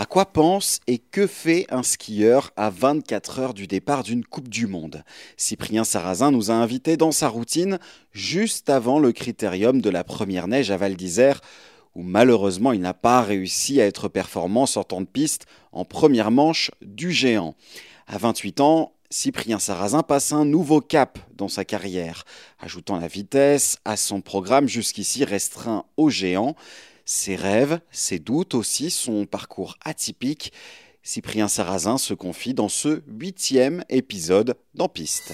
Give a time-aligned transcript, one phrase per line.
[0.00, 4.48] À quoi pense et que fait un skieur à 24 heures du départ d'une Coupe
[4.48, 5.02] du Monde?
[5.36, 7.80] Cyprien Sarrazin nous a invités dans sa routine
[8.12, 11.40] juste avant le critérium de la première neige à Val d'Isère,
[11.96, 16.70] où malheureusement il n'a pas réussi à être performant sortant de piste en première manche
[16.80, 17.56] du géant.
[18.06, 22.24] À 28 ans, Cyprien Sarrazin passe un nouveau cap dans sa carrière,
[22.60, 26.54] ajoutant la vitesse à son programme jusqu'ici restreint au géant.
[27.10, 30.52] Ses rêves, ses doutes aussi, son parcours atypique.
[31.02, 35.32] Cyprien Sarrazin se confie dans ce huitième épisode d'En Piste.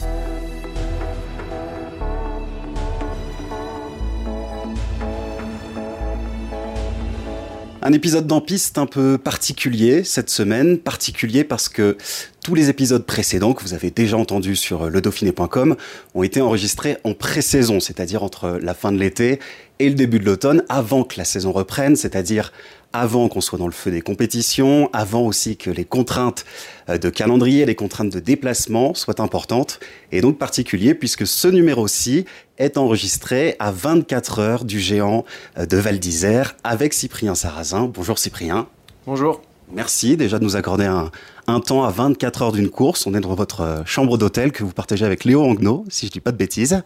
[7.82, 11.98] Un épisode d'Empiste un peu particulier cette semaine, particulier parce que
[12.44, 15.76] tous les épisodes précédents que vous avez déjà entendus sur ledauphiné.com
[16.14, 19.40] ont été enregistrés en pré-saison, c'est-à-dire entre la fin de l'été
[19.78, 22.52] et le début de l'automne, avant que la saison reprenne, c'est-à-dire
[22.92, 26.44] avant qu'on soit dans le feu des compétitions, avant aussi que les contraintes
[26.90, 29.80] euh, de calendrier, les contraintes de déplacement soient importantes,
[30.12, 32.26] et donc particulier puisque ce numéro-ci
[32.58, 35.24] est enregistré à 24 heures du géant
[35.56, 37.90] euh, de Val d'Isère avec Cyprien Sarrazin.
[37.92, 38.68] Bonjour Cyprien.
[39.06, 39.40] Bonjour.
[39.72, 41.10] Merci déjà de nous accorder un,
[41.46, 43.06] un temps à 24 heures d'une course.
[43.06, 46.12] On est dans votre euh, chambre d'hôtel que vous partagez avec Léo Angno, si je
[46.12, 46.82] dis pas de bêtises.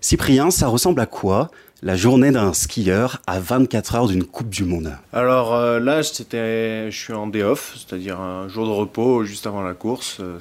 [0.00, 1.50] Cyprien, ça ressemble à quoi
[1.82, 4.96] la journée d'un skieur à 24 heures d'une Coupe du Monde?
[5.12, 9.46] Alors euh, là, c'était, je suis en day off, c'est-à-dire un jour de repos juste
[9.46, 10.18] avant la course.
[10.20, 10.38] Euh,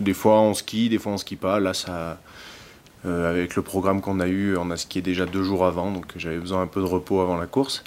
[0.00, 1.60] des fois on skie, des fois on skie pas.
[1.60, 2.18] Là, ça,
[3.04, 6.38] avec le programme qu'on a eu, on a skié déjà deux jours avant, donc j'avais
[6.38, 7.84] besoin un peu de repos avant la course.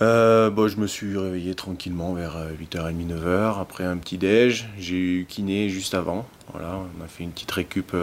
[0.00, 4.68] Bon, je me suis réveillé tranquillement vers 8h30, 9h, après un petit déj.
[4.78, 6.26] J'ai eu kiné juste avant.
[6.52, 7.94] Voilà, on a fait une petite récup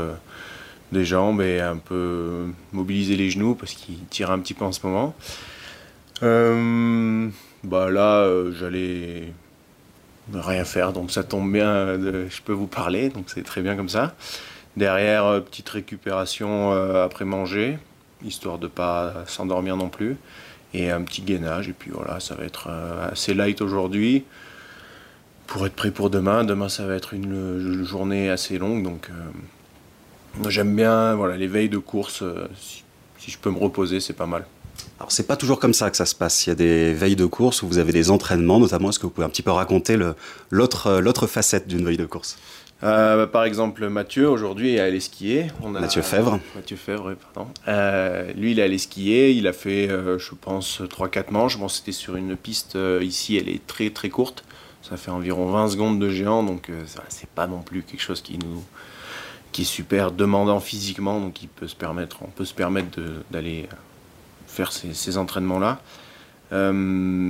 [0.91, 4.71] des jambes et un peu mobiliser les genoux parce qu'il tire un petit peu en
[4.71, 5.15] ce moment.
[6.23, 7.29] Euh,
[7.63, 9.33] bah là, euh, j'allais
[10.33, 13.89] rien faire, donc ça tombe bien, je peux vous parler, donc c'est très bien comme
[13.89, 14.15] ça.
[14.75, 17.77] Derrière, euh, petite récupération après manger,
[18.23, 20.17] histoire de pas s'endormir non plus,
[20.73, 22.69] et un petit gainage, et puis voilà, ça va être
[23.11, 24.25] assez light aujourd'hui
[25.47, 26.43] pour être prêt pour demain.
[26.43, 29.09] Demain, ça va être une, journée assez longue, donc
[30.47, 32.21] J'aime bien voilà, les veilles de course.
[32.21, 34.45] Euh, si, je peux me reposer, c'est pas mal.
[34.99, 36.45] Alors c'est pas toujours comme ça que ça se passe.
[36.45, 38.89] Il y a des veilles de course où vous avez des entraînements, notamment.
[38.89, 39.97] Est-ce que vous pouvez un petit peu raconter
[40.49, 42.37] l'autre euh, facette d'une veille de course?
[42.83, 45.47] Euh, par exemple, Mathieu, aujourd'hui, est allé skier.
[45.63, 46.39] On a, Mathieu Fèvre.
[46.55, 47.51] Mathieu Fèvre, pardon.
[48.35, 49.31] lui, il est allé skier.
[49.31, 51.57] Il a fait, je pense, 3-4 manches.
[51.57, 54.43] Bon, c'était sur une piste, ici, elle est très très courte.
[54.83, 56.69] Ça fait environ 20 secondes de géant, donc
[57.09, 58.63] c'est pas non plus quelque chose qui nous,
[59.51, 62.99] qui est super demandant physiquement, donc il peut se permettre, on peut se permettre
[63.31, 63.67] d'aller
[64.57, 65.79] faire ces, entraînements-là.
[66.53, 66.71] Euh,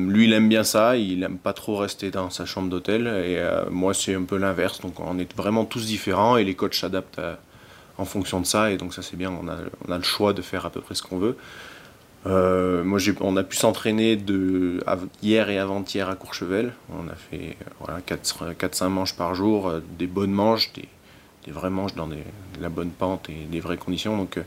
[0.09, 3.37] lui, il aime bien ça, il aime pas trop rester dans sa chambre d'hôtel, et
[3.37, 4.81] euh, moi, c'est un peu l'inverse.
[4.81, 7.21] Donc, on est vraiment tous différents, et les coachs s'adaptent
[7.97, 9.31] en fonction de ça, et donc ça, c'est bien.
[9.31, 11.37] On a, le choix de faire à peu près ce qu'on veut.
[12.25, 14.19] Euh, moi, on a pu s'entraîner
[15.21, 16.73] hier et avant-hier à Courchevel.
[16.91, 22.09] On a fait voilà, 4-5 manches par jour, des bonnes manches, des, vrais manches dans
[22.59, 24.17] la bonne pente et des vraies conditions.
[24.17, 24.43] Donc, euh,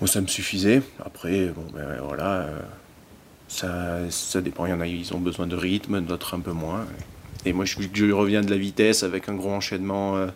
[0.00, 0.82] moi, ça me suffisait.
[1.04, 2.60] Après, bon, ben, voilà, euh,
[3.48, 4.66] ça, ça dépend.
[4.66, 6.86] Il y en a, ils ont besoin de rythme, d'autres un peu moins.
[7.44, 10.26] Et moi, je, reviens de la vitesse avec un gros enchaînement euh,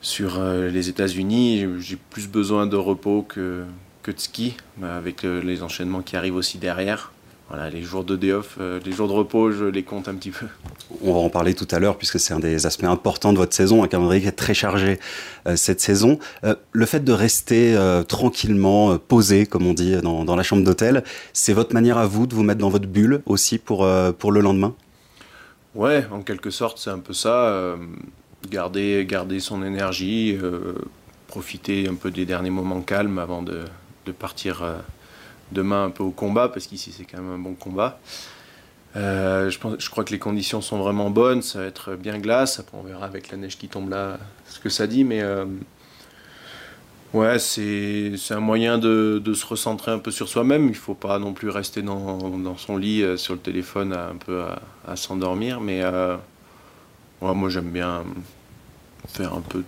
[0.00, 1.66] sur les États-Unis.
[1.78, 3.64] J'ai plus besoin de repos que,
[4.02, 7.12] que de ski, avec les enchaînements qui arrivent aussi derrière.
[7.52, 10.30] Voilà, les jours de day off, les jours de repos, je les compte un petit
[10.30, 10.46] peu.
[11.02, 13.52] On va en parler tout à l'heure puisque c'est un des aspects importants de votre
[13.52, 14.98] saison, un calendrier qui est très chargé
[15.46, 16.18] euh, cette saison.
[16.44, 21.04] Euh, le fait de rester euh, tranquillement posé, comme on dit dans, la chambre d'hôtel,
[21.34, 23.86] c'est votre manière à vous de vous mettre dans votre bulle aussi pour,
[24.18, 24.74] pour le lendemain?
[25.74, 27.76] Ouais, en quelque sorte, c'est un peu ça.
[28.50, 30.38] garder, garder son énergie,
[31.26, 33.60] profiter un peu des derniers moments calmes avant de,
[34.06, 34.64] de partir
[35.52, 38.00] demain un peu au combat, parce qu'ici c'est quand même un bon combat.
[38.94, 42.18] Euh, je, pense, je crois que les conditions sont vraiment bonnes, ça va être bien
[42.18, 42.58] glace.
[42.58, 45.46] Après, on verra avec la neige qui tombe là ce que ça dit, mais euh,
[47.14, 50.68] ouais, c'est un moyen de, de, se recentrer un peu sur soi-même.
[50.68, 54.16] Il faut pas non plus rester dans, dans son lit euh, sur le téléphone un
[54.16, 54.44] peu
[54.86, 55.82] à, s'endormir, mais
[57.20, 58.04] moi j'aime bien
[59.08, 59.62] faire un peu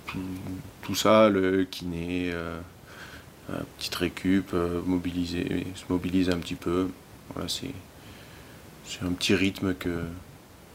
[0.83, 2.33] tout ça, le kiné,
[3.79, 4.53] petite récup,
[4.87, 6.89] mobiliser, se mobiliser un petit peu.
[7.33, 7.71] Voilà, c'est
[8.87, 10.01] c'est un petit rythme que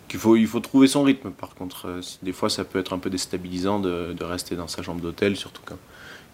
[0.08, 1.32] qu'il faut il faut trouver son rythme.
[1.32, 4.68] Par contre, euh, des fois, ça peut être un peu déstabilisant de, de rester dans
[4.68, 5.78] sa chambre d'hôtel, surtout quand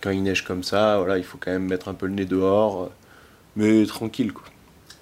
[0.01, 0.97] quand il neige comme ça.
[0.97, 2.89] Voilà, il faut quand même mettre un peu le nez dehors, euh,
[3.55, 4.45] mais tranquille quoi.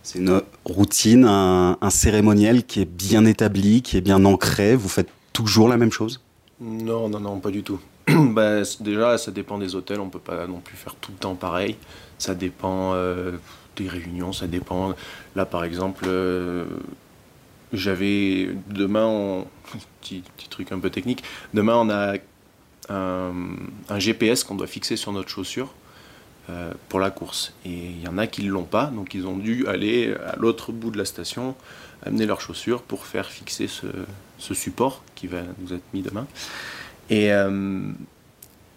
[0.01, 4.75] C'est une routine, un, un, cérémoniel qui est bien établi, qui est bien ancré.
[4.75, 6.19] Vous faites toujours la même chose?
[6.59, 7.79] Non, non, non, pas du tout.
[8.07, 9.99] bah, déjà, ça dépend des hôtels.
[9.99, 11.77] On peut pas non plus faire tout le temps pareil.
[12.17, 12.93] Ça dépend.
[12.93, 13.33] Euh,
[13.75, 14.93] des réunions, ça dépend.
[15.35, 16.65] Là, par exemple, euh,
[17.71, 19.47] j'avais demain, on...
[20.01, 21.23] petit, truc un peu technique,
[21.53, 22.15] demain on a
[22.89, 23.33] un,
[23.89, 25.73] un GPS qu'on doit fixer sur notre chaussure
[26.49, 27.53] euh, pour la course.
[27.65, 30.35] Et il y en a qui ne l'ont pas, donc ils ont dû aller à
[30.35, 31.55] l'autre bout de la station,
[32.05, 33.87] amener leurs chaussures pour faire fixer ce,
[34.37, 36.27] ce, support qui va nous être mis demain.
[37.09, 37.81] Et, euh,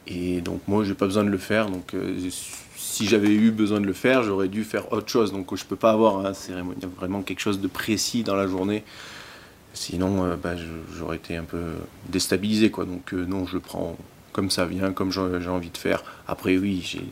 [0.06, 2.16] et donc moi, j'ai pas besoin de le faire, donc euh,
[2.76, 5.32] si j'avais eu besoin de le faire, j'aurais dû faire autre chose.
[5.32, 8.84] Donc je peux pas avoir cérémonial, vraiment quelque chose de précis dans la journée.
[9.74, 10.54] Sinon, euh, bah,
[10.96, 11.74] j'aurais été un peu
[12.08, 12.70] déstabilisé.
[12.70, 12.84] Quoi.
[12.84, 13.96] Donc non, je prends
[14.32, 16.02] comme ça vient, comme j'ai envie de faire.
[16.28, 17.02] Après, oui, j'ai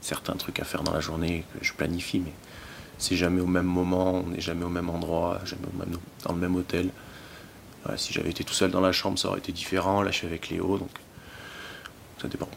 [0.00, 2.32] certains trucs à faire dans la journée que je planifie, mais
[2.98, 5.62] c'est jamais au même moment, on n'est jamais au même endroit, jamais
[6.24, 6.90] dans le même hôtel.
[7.84, 10.02] Voilà, si j'avais été tout seul dans la chambre, ça aurait été différent.
[10.02, 10.90] Là, je suis avec Léo, donc
[12.20, 12.48] ça dépend.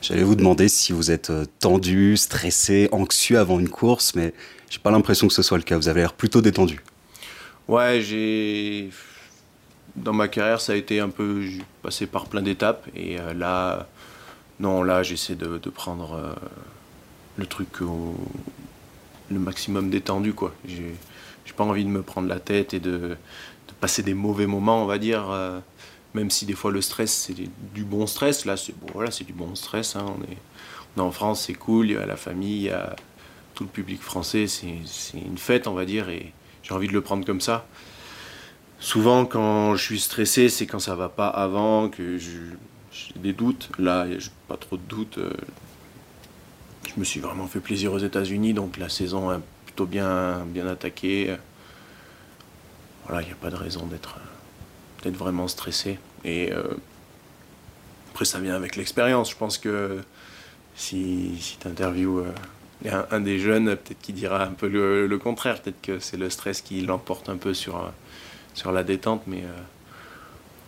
[0.00, 4.32] J'allais vous demander si vous êtes euh, tendu, stressé, anxieux avant une course, mais
[4.70, 5.76] j'ai pas l'impression que ce soit le cas.
[5.76, 6.80] Vous avez l'air plutôt détendu.
[7.66, 8.90] Ouais, j'ai.
[9.96, 11.42] Dans ma carrière, ça a été un peu.
[11.82, 12.86] passé par plein d'étapes.
[12.94, 13.88] Et euh, là.
[14.60, 16.34] Non, là, j'essaie de, de, prendre euh,
[17.36, 18.14] le truc au.
[19.30, 20.54] le maximum détendu, quoi.
[20.66, 20.94] J'ai
[21.56, 23.16] pas envie de me prendre la tête et de,
[23.80, 25.30] passer des mauvais moments, on va dire.
[25.30, 25.60] Euh,
[26.14, 27.34] même si des fois le stress c'est
[27.74, 29.96] du bon stress, là c'est bon, voilà, du bon stress.
[29.96, 30.06] Hein.
[30.18, 30.38] On, est,
[31.00, 32.96] en France, c'est cool, il y a la famille, il y a
[33.54, 34.66] tout le public français, c'est
[35.14, 36.32] une fête on va dire, et
[36.62, 37.66] j'ai envie de le prendre comme ça.
[38.80, 43.70] Souvent quand je suis stressé, c'est quand ça va pas avant, que j'ai des doutes.
[43.78, 45.18] Là, j'ai pas trop de doutes.
[45.18, 45.32] Euh,
[46.88, 50.66] je me suis vraiment fait plaisir aux États-Unis, donc la saison est plutôt bien, bien
[50.66, 51.36] attaquée.
[53.08, 54.18] Voilà, il n'y a pas de raison d'être
[55.02, 55.98] d'être vraiment stressé.
[56.24, 56.62] Et euh,
[58.12, 59.30] après, ça vient avec l'expérience.
[59.30, 60.02] Je pense que
[60.74, 65.60] si, si tu interviews euh, un, des jeunes, peut-être qu'il dira un peu le, contraire.
[65.60, 67.88] Peut-être que c'est le stress qui l'emporte un peu sur, euh,
[68.54, 69.22] sur la détente.
[69.26, 69.60] Mais euh,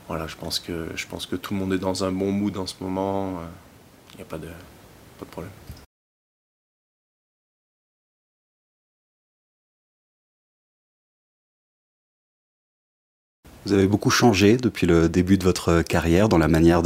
[0.08, 2.56] voilà, je pense, que, je pense que tout le monde est dans un bon mood
[2.56, 3.40] en ce moment.
[4.12, 4.48] Il n'y a pas de,
[5.19, 5.52] pas de problème.
[13.66, 16.82] Vous avez beaucoup changé depuis le début de votre carrière dans la manière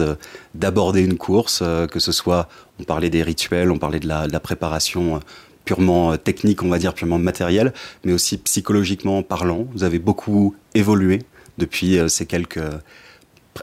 [0.55, 2.49] d'aborder une course, euh, que ce soit,
[2.81, 5.19] on parlait des rituels, on parlait de la, préparation euh,
[5.65, 7.73] purement euh, technique, on va dire, purement matérielle,
[8.05, 9.69] mais aussi psychologiquement parlant.
[9.73, 11.21] Vous avez beaucoup évolué
[11.59, 12.61] depuis ces quelques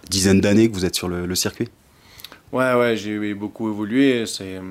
[0.10, 1.68] dizaines d'années que vous êtes sur le, le circuit.
[2.54, 4.26] Ouais, ouais, j'ai beaucoup évolué.
[4.26, 4.62] C'est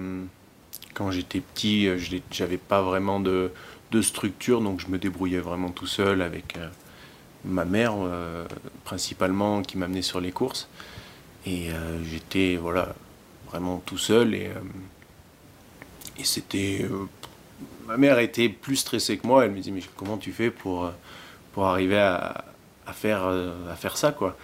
[0.95, 1.89] quand j'étais petit,
[2.31, 3.51] j'avais pas vraiment de,
[3.91, 6.57] de, structure, donc je me débrouillais vraiment tout seul avec
[7.45, 8.47] ma mère euh,
[8.85, 10.69] principalement qui m'amenait sur les courses.
[11.47, 12.95] Et euh, j'étais voilà,
[13.49, 14.35] vraiment tout seul.
[14.35, 14.61] Et, euh,
[16.19, 16.87] et c'était.
[17.87, 19.45] Ma mère était plus stressée que moi.
[19.45, 20.91] Elle me dit Mais comment tu fais pour,
[21.53, 22.45] pour arriver à,
[22.93, 24.37] faire, à faire ça quoi?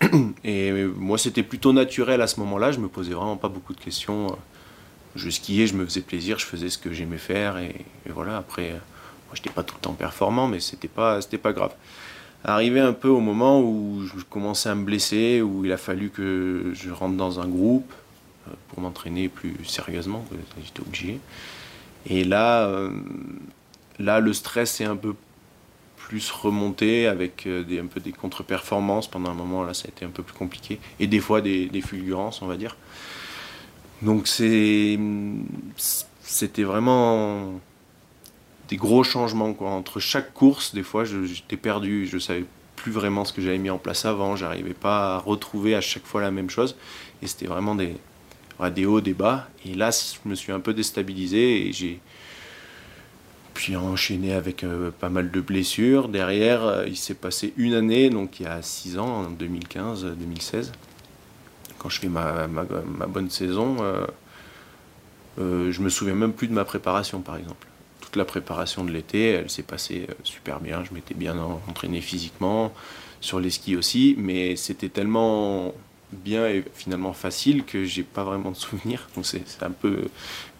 [0.44, 2.72] Et moi, c'était plutôt naturel à ce moment-là.
[2.72, 4.36] Je me posais vraiment pas beaucoup de questions.
[5.14, 7.58] Je skiais, je me faisais plaisir, je faisais ce que j'aimais faire.
[7.58, 8.80] Et voilà, après.
[9.34, 11.74] J'étais pas tout le temps performant, mais c'était pas, pas grave
[12.44, 16.10] arrivé un peu au moment où je commençais à me blesser, où il a fallu
[16.10, 17.92] que je rentre dans un groupe
[18.46, 20.24] euh, pour m'entraîner plus sérieusement,
[20.62, 21.18] j'étais obligé.
[22.06, 22.90] Et là, euh,
[23.98, 25.14] là, le stress est un peu
[25.96, 29.08] plus remonté avec euh, des, un peu des contre-performances.
[29.08, 30.78] Pendant un moment, là, ça a été un peu plus compliqué.
[31.00, 32.76] Et des fois, des fulgurances, on va dire.
[34.02, 34.98] Donc, c'était
[36.62, 37.58] vraiment
[38.68, 39.70] des gros changements quoi.
[39.70, 42.44] entre chaque course des fois j'étais perdu je savais
[42.76, 46.04] plus vraiment ce que j'avais mis en place avant j'arrivais pas à retrouver à chaque
[46.04, 46.76] fois la même chose
[47.22, 47.94] et c'était vraiment des
[48.74, 52.00] des hauts des bas et là je me suis un peu déstabilisé et j'ai
[53.52, 54.66] puis enchaîné avec
[54.98, 56.08] pas mal de blessures.
[56.08, 60.72] Derrière, il s'est passé une année, donc il y a 6 ans, en 2015-2016,
[61.78, 63.76] quand je fais ma, ma, bonne saison,
[65.38, 67.68] je me souviens même plus de ma préparation, par exemple
[68.16, 70.84] la préparation de l'été, elle s'est passée super bien.
[70.84, 71.36] Je m'étais bien
[71.68, 72.72] entraîné physiquement,
[73.20, 75.72] sur les skis aussi, mais c'était tellement
[76.12, 79.08] bien et finalement facile que j'ai pas vraiment de souvenirs.
[79.14, 80.08] Donc c'est un peu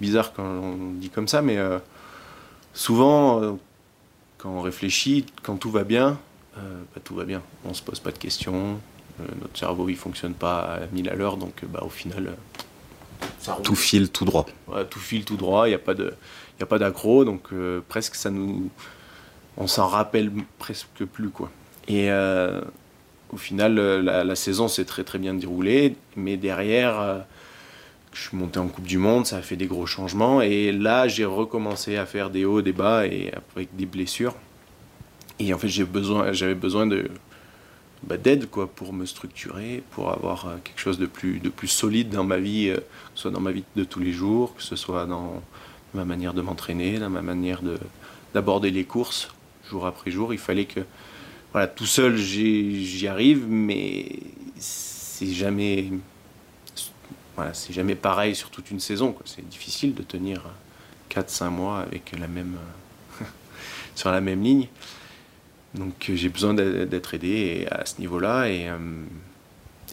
[0.00, 1.78] bizarre quand on dit comme ça, mais euh,
[2.72, 3.52] souvent, euh,
[4.38, 6.18] quand on réfléchit, quand tout va bien,
[6.58, 7.42] euh, bah, tout va bien.
[7.64, 8.78] On se pose pas de questions,
[9.40, 12.34] notre cerveau il fonctionne pas à 1000 à l'heure, donc bah, au final.
[13.44, 14.46] Ça tout file tout droit.
[14.90, 16.14] tout file tout droit, il n'y a pas de,
[16.58, 17.50] il a pas d'accro, donc
[17.88, 18.70] presque ça nous,
[19.58, 21.50] on s'en rappelle presque plus quoi.
[21.86, 22.10] Et
[23.34, 27.18] au final, euh, la, saison s'est très très bien déroulée, mais derrière, euh,
[28.12, 31.08] je suis monté en Coupe du Monde, ça a fait des gros changements, et là
[31.08, 34.34] j'ai recommencé à faire des hauts, des bas, et avec des blessures.
[35.40, 37.10] Et en fait, j'avais besoin, besoin de,
[38.06, 41.68] bah, d'aide quoi, pour me structurer, pour avoir euh, quelque chose de plus, de plus
[41.68, 42.82] solide dans ma vie, que
[43.14, 45.42] ce soit dans ma vie de tous les jours, que ce soit dans
[45.94, 47.78] ma manière de m'entraîner, dans ma manière de,
[48.34, 49.28] d'aborder les courses
[49.68, 50.32] jour après jour.
[50.32, 50.80] Il fallait que
[51.52, 54.18] voilà, tout seul, j'y arrive, mais
[54.58, 55.92] c'est jamais,
[57.94, 59.14] pareil sur toute une saison.
[59.24, 60.42] C'est difficile de tenir
[61.10, 62.12] 4-5 mois avec
[63.94, 64.68] sur la même ligne.
[65.74, 68.48] Donc j'ai besoin d'être aidé à ce niveau-là.
[68.48, 68.78] Et, euh,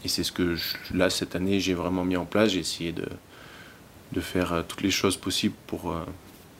[0.06, 0.56] c'est ce que
[0.94, 2.52] là, cette année, j'ai vraiment mis en place.
[2.52, 6.04] J'ai essayé de, faire euh, toutes les choses possibles pour, euh,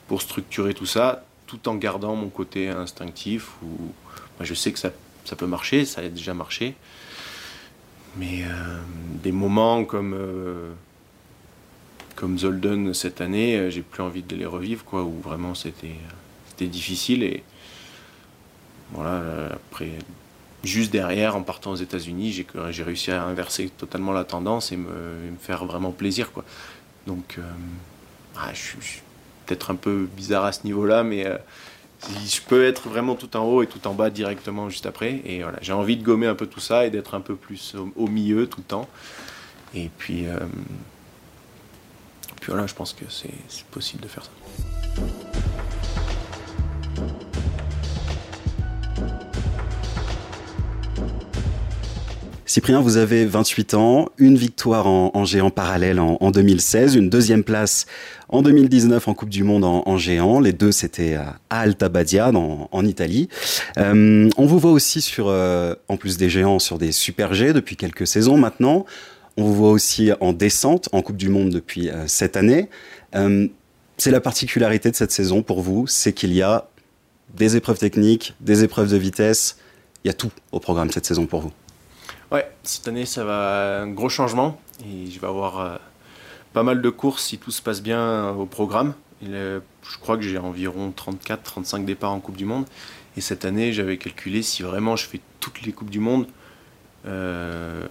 [0.08, 3.92] pour structurer tout ça, tout en gardant mon côté instinctif ou
[4.40, 4.90] je sais que ça,
[5.24, 6.74] ça, peut marcher, ça a déjà marché.
[8.16, 8.78] Mais euh,
[9.22, 10.72] des moments comme, euh,
[12.14, 15.96] comme Zolden cette année, euh, j'ai plus envie de les revivre, quoi, où vraiment c'était,
[16.48, 17.22] c'était difficile.
[17.22, 17.42] Et
[18.92, 19.90] voilà, après,
[20.64, 24.90] juste derrière, en partant aux États-Unis, j'ai, réussi à inverser totalement la tendance et me,
[25.40, 26.32] faire vraiment plaisir.
[26.32, 26.44] Quoi.
[27.06, 27.38] Donc,
[28.36, 29.02] ah, je, suis,
[29.46, 31.26] peut-être un peu bizarre à ce niveau-là, mais
[32.26, 35.20] je peux être vraiment tout en haut et tout en bas directement juste après.
[35.24, 37.74] Et voilà, j'ai envie de gommer un peu tout ça et d'être un peu plus
[37.96, 38.88] au, milieu tout le temps.
[39.74, 40.38] Et puis, euh,
[42.40, 45.31] puis voilà, je pense que c'est possible de faire ça.
[52.52, 57.86] Cyprien, vous avez 28 ans, une victoire en, géant parallèle en, 2016, une deuxième place
[58.28, 60.38] en 2019 en Coupe du Monde en, géant.
[60.38, 63.30] Les deux, c'était à Alta Badia, en Italie.
[63.78, 67.54] Euh, on vous voit aussi sur, euh, en plus des géants, sur des super G
[67.54, 68.84] depuis quelques saisons maintenant.
[69.38, 72.68] On vous voit aussi en descente en Coupe du Monde depuis euh, cette année.
[73.96, 76.68] c'est la particularité de cette saison pour vous, c'est qu'il y a
[77.34, 79.56] des épreuves techniques, des épreuves de vitesse.
[80.04, 81.52] Il y a tout au programme cette saison pour vous.
[82.32, 84.58] Ouais, cette année, ça va un gros changement.
[84.86, 85.76] Et je vais avoir euh,
[86.54, 88.94] pas mal de courses si tout se passe bien au programme.
[89.22, 89.60] je
[90.00, 92.64] crois que j'ai environ 34-35 départs en Coupe du Monde.
[93.18, 96.26] Et cette année, j'avais calculé si vraiment je fais toutes les Coupes du Monde,
[97.06, 97.86] euh,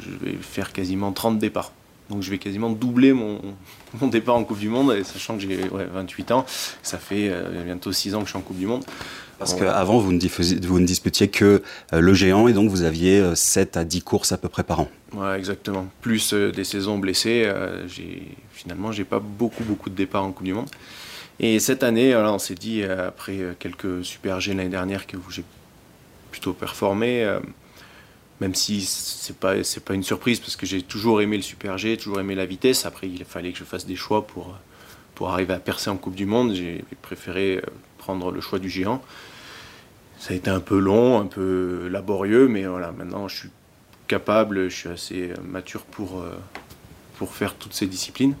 [0.00, 1.72] je vais faire quasiment 30 départs.
[2.10, 3.40] Donc je vais quasiment doubler mon,
[4.00, 6.44] mon départ en Coupe du Monde, et sachant que j'ai 28 ans,
[6.82, 7.32] ça fait
[7.64, 8.84] bientôt 6 ans que je suis en Coupe du Monde.
[9.38, 13.34] Parce qu'avant, vous, ne vous ne disputiez que euh, le géant et donc vous aviez
[13.34, 14.88] 7 euh, à 10 courses à peu près par an.
[15.12, 15.86] Ouais, exactement.
[16.00, 17.50] Plus euh, des saisons blessées,
[18.52, 20.68] finalement, j'ai pas beaucoup, beaucoup de départs en Coupe du Monde.
[21.40, 25.44] Et cette année, on s'est dit, après quelques Super G l'année dernière que j'ai
[26.30, 27.28] plutôt performé,
[28.40, 31.78] même si c'est pas c'est pas une surprise parce que j'ai toujours aimé le Super
[31.78, 32.86] G, toujours aimé la vitesse.
[32.86, 34.56] Après, il fallait que je fasse des choix pour
[35.14, 36.54] pour arriver à percer en Coupe du Monde.
[36.54, 37.62] J'ai préféré
[37.98, 39.02] prendre le choix du géant.
[40.18, 43.50] Ça a été un peu long, un peu laborieux, mais voilà, maintenant je suis
[44.06, 46.34] capable, je suis assez mature pour, euh,
[47.18, 48.34] pour faire toutes ces disciplines.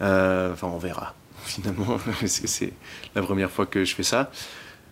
[0.00, 1.14] Euh, enfin, on verra.
[1.44, 2.72] Finalement, c'est
[3.14, 4.30] la première fois que je fais ça.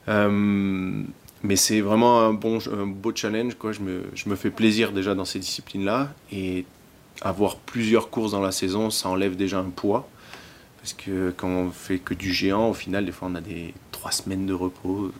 [0.09, 1.03] Euh,
[1.42, 3.54] mais c'est vraiment un, bon, un beau challenge.
[3.54, 3.73] Quoi.
[3.73, 6.12] Je, me, je me fais plaisir déjà dans ces disciplines-là.
[6.33, 6.64] Et
[7.21, 10.09] avoir plusieurs courses dans la saison, ça enlève déjà un poids.
[10.80, 13.75] Parce que quand on fait que du géant, au final, des fois, on a des
[13.92, 15.12] trois semaines de repos,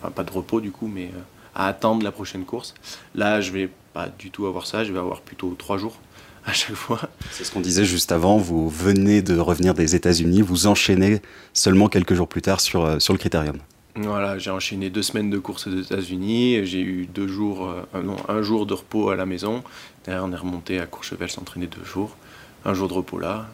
[0.00, 1.20] enfin pas de repos du coup, mais euh,
[1.54, 2.74] à attendre la prochaine course.
[3.14, 5.98] Là, je vais pas du tout avoir ça, je vais avoir plutôt trois jours
[6.46, 7.00] à chaque fois.
[7.32, 11.20] C'est ce qu'on disait juste avant, vous venez de revenir des États-Unis, vous enchaînez
[11.52, 13.58] seulement quelques jours plus tard sur, euh, sur le critérium.
[13.94, 18.16] Voilà, j'ai enchaîné deux semaines de course aux États-Unis, j'ai eu deux jours, euh, non,
[18.26, 19.62] un jour de repos à la maison.
[20.04, 22.16] Derrière, on est remonté à Courchevel s'entraîner deux jours
[22.64, 23.48] un jour de repos là,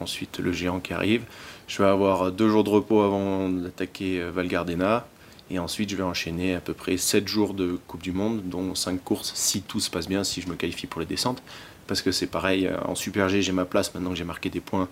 [0.00, 1.24] ensuite le géant qui arrive.
[1.66, 5.06] Je vais avoir deux jours de repos avant d'attaquer Val Gardena.
[5.50, 8.74] Et ensuite, je vais enchaîner à peu près 7 jours de Coupe du Monde, dont
[8.74, 11.42] 5 courses, si tout se passe bien, si je me qualifie pour les descentes.
[11.86, 14.60] Parce que c'est pareil, en Super G, j'ai ma place maintenant que j'ai marqué des
[14.60, 14.88] points.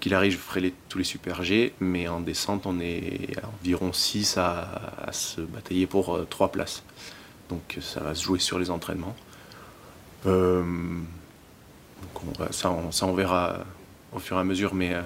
[0.00, 4.38] Qu'il arrive, je ferai tous les Super G, mais en descente, on est environ 6
[4.38, 6.82] à, se batailler pour 3 places.
[7.50, 9.14] Donc ça va se jouer sur les entraînements.
[10.26, 10.62] Euh,
[12.50, 13.58] ça, on, verra
[14.12, 15.02] au fur et à mesure, mais euh,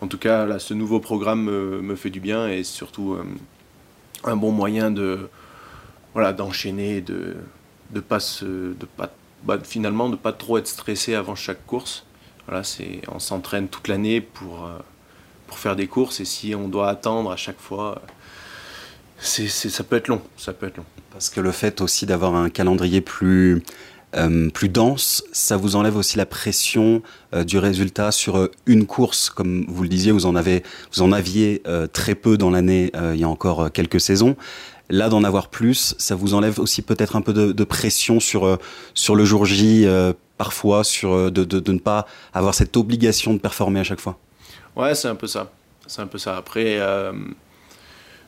[0.00, 3.24] en tout cas, là, ce nouveau programme me, fait du bien et surtout euh,
[4.24, 5.28] un bon moyen de
[6.14, 7.36] voilà d'enchaîner, de
[7.90, 8.18] de pas
[9.42, 12.04] bah, finalement de pas trop être stressé avant chaque course.
[13.08, 14.68] On s'entraîne toute l'année pour
[15.46, 18.02] pour faire des courses et si on doit attendre à chaque fois,
[19.18, 20.84] ça peut être long, ça peut être long.
[21.12, 23.62] Parce que le fait aussi d'avoir un calendrier plus
[24.16, 27.00] euh, plus dense, ça vous enlève aussi la pression
[27.32, 31.02] euh, du résultat sur euh, une course, comme vous le disiez, vous en avez, vous
[31.02, 34.36] en aviez très peu dans l'année il y a encore quelques saisons.
[34.88, 38.58] Là, d'en avoir plus, ça vous enlève aussi peut-être un peu de, pression sur
[38.94, 39.86] sur le jour J,
[40.44, 44.16] parfois sur de, de, de, ne pas avoir cette obligation de performer à chaque fois.
[44.74, 45.50] Ouais, c'est un peu ça.
[45.86, 46.36] C'est un peu ça.
[46.36, 46.78] Après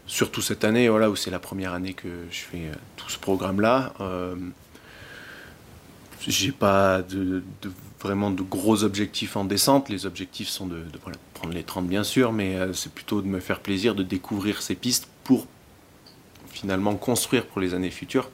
[0.06, 3.94] surtout cette année, voilà, où c'est la première année que je fais tout ce programme-là.
[4.00, 4.34] Euh,
[6.26, 7.42] j'ai pas de,
[8.00, 9.88] vraiment de gros objectifs en descente.
[9.88, 10.84] Les objectifs sont de,
[11.34, 14.62] prendre les 30 bien sûr, mais euh, c'est plutôt de me faire plaisir, de découvrir
[14.62, 15.46] ces pistes pour
[16.50, 18.30] finalement construire pour les années futures.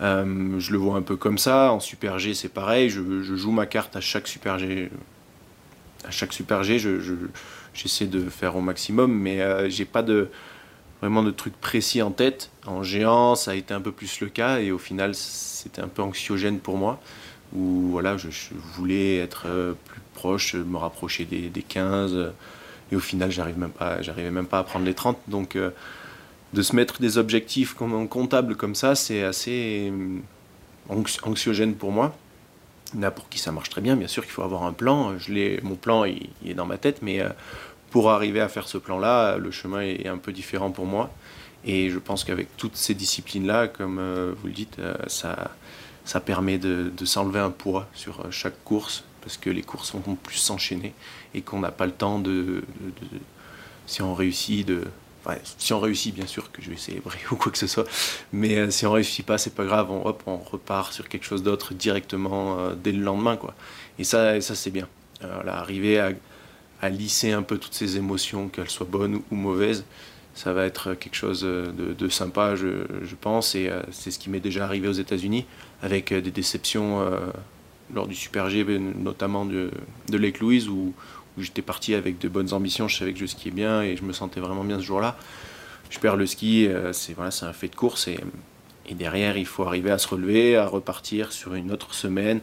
[0.00, 1.72] Euh, je le vois un peu comme ça.
[1.72, 2.90] En Super G, c'est pareil.
[2.90, 4.90] Je, joue ma carte à chaque Super G.
[6.04, 6.78] À chaque Super G,
[7.74, 10.04] j'essaie de faire au maximum, mais euh, j'ai pas
[11.00, 12.50] vraiment de trucs précis en tête.
[12.66, 15.88] En géant, ça a été un peu plus le cas et au final, c'était un
[15.88, 17.00] peu anxiogène pour moi.
[17.54, 18.28] Où voilà, je,
[18.74, 22.32] voulais être euh, plus proche, me rapprocher des, 15
[22.92, 25.18] et au final, j'arrive même j'arrivais même pas à prendre les 30.
[25.28, 25.70] Donc, euh,
[26.52, 30.18] de se mettre des objectifs comme comptable comme ça, c'est assez euh,
[31.24, 32.16] anxiogène pour moi.
[32.98, 35.18] Là, pour qui ça marche très bien, bien sûr qu'il faut avoir un plan.
[35.18, 37.20] Je mon plan, il, est dans ma tête, mais
[37.90, 41.10] pour arriver à faire ce plan-là, le chemin est un peu différent pour moi.
[41.66, 45.50] Et je pense qu'avec toutes ces disciplines-là, comme euh, vous le dites, euh, ça,
[46.04, 50.14] ça permet de, s'enlever un poids sur euh, chaque course, parce que les courses vont
[50.14, 50.94] plus s'enchaîner
[51.34, 52.62] et qu'on n'a pas le temps de,
[53.86, 54.84] si on réussit, de,
[55.58, 57.86] si on réussit, bien sûr que je vais célébrer ou quoi que ce soit,
[58.32, 61.42] mais si on réussit pas, c'est pas grave, on, hop, on repart sur quelque chose
[61.42, 63.54] d'autre directement dès le lendemain, quoi.
[63.98, 64.88] Et ça, ça c'est bien.
[65.46, 65.98] arriver
[66.80, 69.84] à lisser un peu toutes ces émotions, qu'elles soient bonnes ou mauvaises.
[70.34, 74.40] Ça va être quelque chose de, sympa, je, pense, et euh, c'est ce qui m'est
[74.40, 75.46] déjà arrivé aux États-Unis,
[75.82, 77.18] avec euh, des déceptions euh,
[77.94, 79.70] lors du Super G, notamment de,
[80.10, 80.92] de Lake Louise, où,
[81.38, 84.12] j'étais parti avec de bonnes ambitions, je savais que je skiais bien et je me
[84.12, 85.16] sentais vraiment bien ce jour-là.
[85.90, 88.18] Je perds le ski, c'est voilà, un fait de course, et,
[88.94, 92.40] derrière, il faut arriver à se relever, à repartir sur une autre semaine,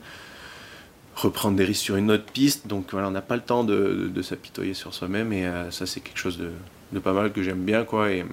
[1.15, 2.67] reprendre des risques sur une autre piste.
[2.67, 5.99] Donc voilà, on n'a pas le temps de, s'apitoyer sur soi-même et euh, ça c'est
[5.99, 8.11] quelque chose de, pas mal que j'aime bien quoi.
[8.11, 8.25] Et,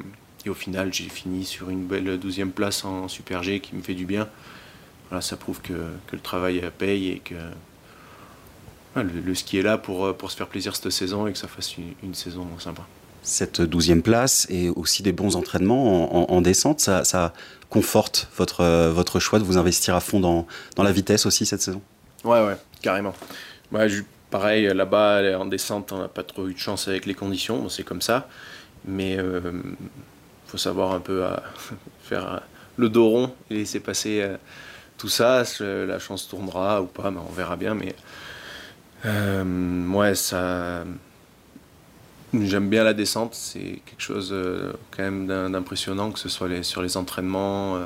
[0.48, 3.94] au final j'ai fini sur une belle 12 place en Super G qui me fait
[3.94, 4.26] du bien.
[5.08, 5.74] Voilà, ça prouve que,
[6.12, 7.34] le travail paye et que
[8.96, 11.76] le, ski est là pour, pour se faire plaisir cette saison et que ça fasse
[11.76, 12.82] une, saison sympa.
[13.22, 17.32] Cette douzième place et aussi des bons entraînements en, descente, ça,
[17.68, 21.60] conforte votre, votre choix de vous investir à fond dans, dans la vitesse aussi cette
[21.60, 21.82] saison?
[22.24, 23.14] Ouais, ouais carrément.
[23.70, 23.82] Moi,
[24.30, 27.84] pareil, là-bas, en descente, on n'a pas trop eu de chance avec les conditions, c'est
[27.84, 28.28] comme ça.
[28.84, 29.62] Mais il euh,
[30.46, 31.42] faut savoir un peu à
[32.02, 32.42] faire
[32.76, 34.36] le dos rond et laisser passer euh,
[34.96, 35.42] tout ça.
[35.60, 37.74] La chance tournera ou pas, mais on verra bien.
[37.74, 38.02] Mais euh,
[39.04, 40.84] ouais, ça.
[42.32, 44.34] J'aime bien la descente, c'est quelque chose
[44.92, 47.80] quand même d'impressionnant, que ce soit sur les entraînements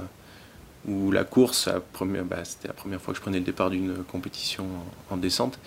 [0.86, 4.66] où la course, bah, c'était la première fois que je prenais le départ d'une compétition
[5.10, 5.58] en, descente.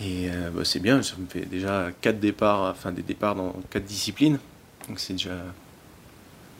[0.00, 3.54] Et euh, bah, c'est bien, ça me fait déjà quatre départs, enfin des départs dans
[3.70, 4.38] quatre disciplines.
[4.88, 5.36] Donc c'est déjà,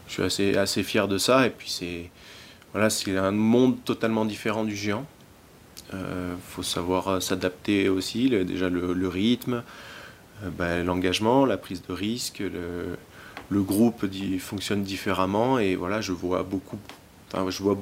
[0.07, 1.47] je suis assez, assez fier de ça.
[1.47, 2.11] Et puis c'est,
[2.73, 5.05] voilà, c'est un monde totalement différent du géant.
[5.93, 9.63] Il euh, faut savoir euh, s'adapter aussi, déjà le, rythme,
[10.59, 14.07] bah, l'engagement, la prise de risque, le, groupe
[14.39, 15.59] fonctionne différemment.
[15.59, 16.79] Et voilà, je vois beaucoup
[17.49, 17.79] je vois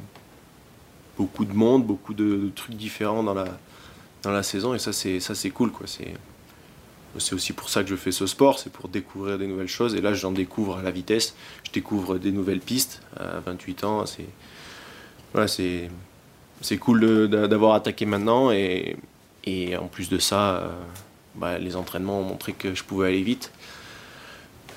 [1.16, 3.46] beaucoup de monde, beaucoup de, trucs différents dans la,
[4.22, 5.86] dans la saison et ça c'est ça c'est cool quoi.
[5.86, 6.14] C'est
[7.18, 9.94] c'est aussi pour ça que je fais ce sport, c'est pour découvrir des nouvelles choses
[9.94, 14.04] et là j'en découvre à la vitesse, je découvre des nouvelles pistes à 28 ans,
[14.04, 14.26] c'est
[15.32, 15.88] voilà, c'est
[16.64, 18.96] c'est cool d'avoir attaqué maintenant et,
[19.78, 20.70] en plus de ça,
[21.34, 23.52] bah, les entraînements ont montré que je pouvais aller vite.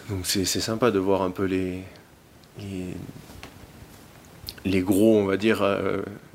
[0.10, 1.82] Donc c'est sympa de voir un peu les,
[4.65, 5.63] les, gros, on va dire,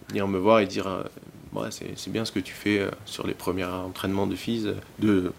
[0.08, 1.04] venir me voir et dire
[1.52, 4.68] ouais, c'est bien ce que tu fais sur les premiers entraînements de FIS,
[5.00, 5.32] de,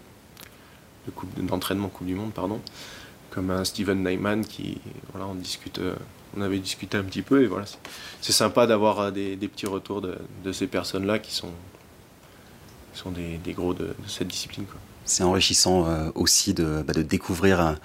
[1.38, 2.60] d'entraînement Coupe du Monde, pardon,
[3.30, 4.80] comme un Steven Neyman qui,
[5.12, 5.94] voilà, on discute, euh,
[6.36, 7.64] on avait discuté un petit peu et voilà,
[8.20, 11.50] c'est sympa d'avoir euh, des, petits retours de, ces personnes-là qui sont,
[12.92, 14.64] sont des, gros de, cette discipline.
[15.04, 17.76] C'est enrichissant euh, aussi de, bah, de découvrir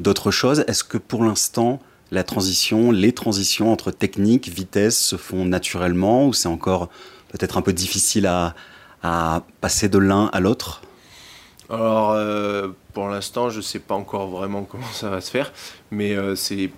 [0.00, 0.64] d'autres choses.
[0.68, 6.32] Est-ce que pour l'instant, la transition, les transitions entre technique, vitesse se font naturellement ou
[6.32, 6.88] c'est encore
[7.28, 8.54] peut-être un peu difficile à,
[9.02, 10.82] à passer de l'un à l'autre?
[11.70, 15.52] Alors, euh, pour l'instant, je ne sais pas encore vraiment comment ça va se faire,
[15.90, 16.70] mais euh, c'est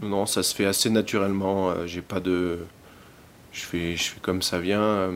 [0.00, 1.70] non, ça se fait assez naturellement.
[1.70, 2.60] Euh, j'ai pas de,
[3.52, 5.12] je fais, je fais comme ça vient.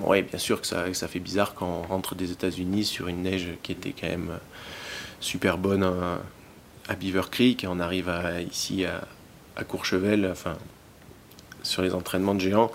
[0.00, 3.48] Oui, bien sûr que ça, fait bizarre quand on rentre des États-Unis sur une neige
[3.62, 4.38] qui était quand même
[5.20, 8.10] super bonne à, Beaver Creek et on arrive
[8.50, 10.56] ici à, Courchevel, enfin
[11.62, 12.72] sur les entraînements de géants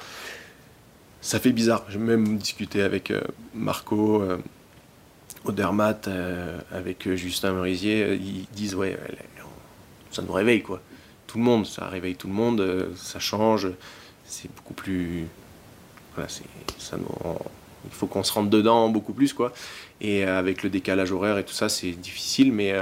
[1.21, 1.83] ça fait bizarre.
[1.89, 3.11] J'ai même discuté avec
[3.53, 4.23] Marco,
[5.47, 8.97] au Dermat euh, avec Justin Merisier, euh, ils disent ouais,
[10.12, 10.82] ça nous réveille quoi.
[11.28, 13.67] Tout le monde, ça réveille tout le monde, euh, ça change,
[14.26, 15.28] c'est beaucoup plus.
[16.15, 16.98] Voilà, ça
[17.86, 19.54] il faut qu'on se rentre dedans beaucoup plus quoi.
[20.02, 22.74] Et avec le décalage horaire et tout ça, c'est difficile, mais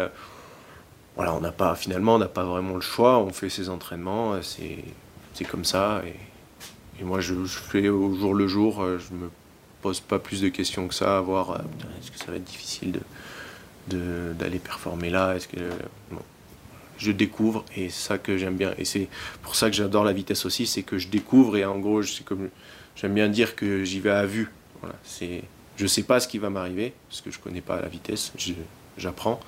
[1.15, 3.19] voilà, on n'a pas finalement, on n'a pas vraiment le choix.
[3.19, 6.01] On fait ses entraînements, c'est comme ça.
[6.99, 8.83] Et, moi, je, fais au jour le jour.
[8.83, 9.29] Je me
[9.85, 11.57] pose pas plus de questions que ça à voir euh,
[11.99, 13.01] est-ce que ça va être difficile
[13.87, 15.35] de, d'aller performer là?
[15.35, 15.59] Est-ce que
[16.97, 19.07] je découvre et c'est ça que j'aime bien et c'est
[19.41, 22.49] pour ça que j'adore la vitesse aussi c'est que je découvre et en gros comme
[22.95, 24.49] j'aime bien dire que j'y vais à vue.
[24.81, 25.43] Voilà c'est
[25.77, 28.31] je sais pas ce qui va m'arriver parce que je connais pas la vitesse
[28.97, 29.39] j'apprends.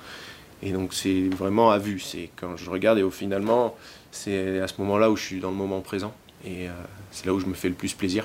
[0.62, 3.76] Et donc c'est vraiment à vue c'est quand je regarde et au finalement
[4.10, 6.12] c'est à ce moment là où je suis dans le moment présent
[6.44, 6.72] et euh,
[7.10, 8.24] c'est là où je me fais le plus plaisir.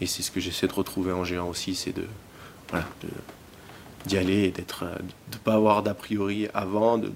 [0.00, 2.04] Et c'est ce que j'essaie de retrouver en géant aussi, c'est de
[2.70, 2.86] voilà,
[4.06, 4.84] d'y aller et d'être,
[5.32, 7.10] de pas avoir d'a priori avant, de,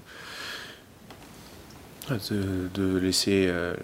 [2.09, 3.75] de, laisser, euh,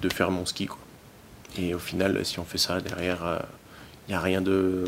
[0.00, 0.78] de faire mon ski quoi.
[1.56, 3.38] Et au final, si on fait ça derrière, il euh,
[4.08, 4.84] n'y a rien de,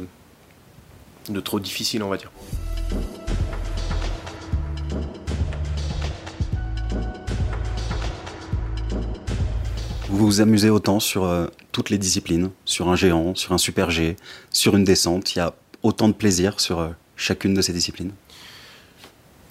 [1.28, 2.30] de trop difficile, on va dire.
[10.08, 13.90] Vous vous amusez autant sur euh, toutes les disciplines, sur un géant, sur un super
[13.90, 14.16] G,
[14.50, 15.34] sur une descente.
[15.34, 18.12] Il y a autant de plaisir sur euh, chacune de ces disciplines?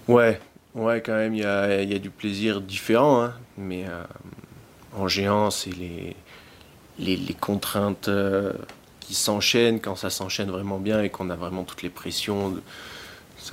[0.07, 0.39] Ouais,
[0.75, 3.23] ouais, quand même, il y a, du plaisir différent.
[3.23, 3.33] Hein.
[3.57, 4.03] mais euh,
[4.95, 6.15] en géant, c'est les,
[6.99, 8.09] les, contraintes
[8.99, 12.55] qui s'enchaînent quand ça s'enchaîne vraiment bien et qu'on a vraiment toutes les pressions.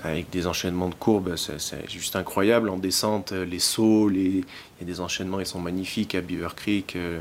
[0.02, 2.68] avec des enchaînements de courbes, c'est juste incroyable.
[2.68, 4.44] En descente, les sauts, les,
[4.80, 6.96] il y a des enchaînements, ils sont magnifiques à Beaver Creek.
[6.96, 7.20] Euh,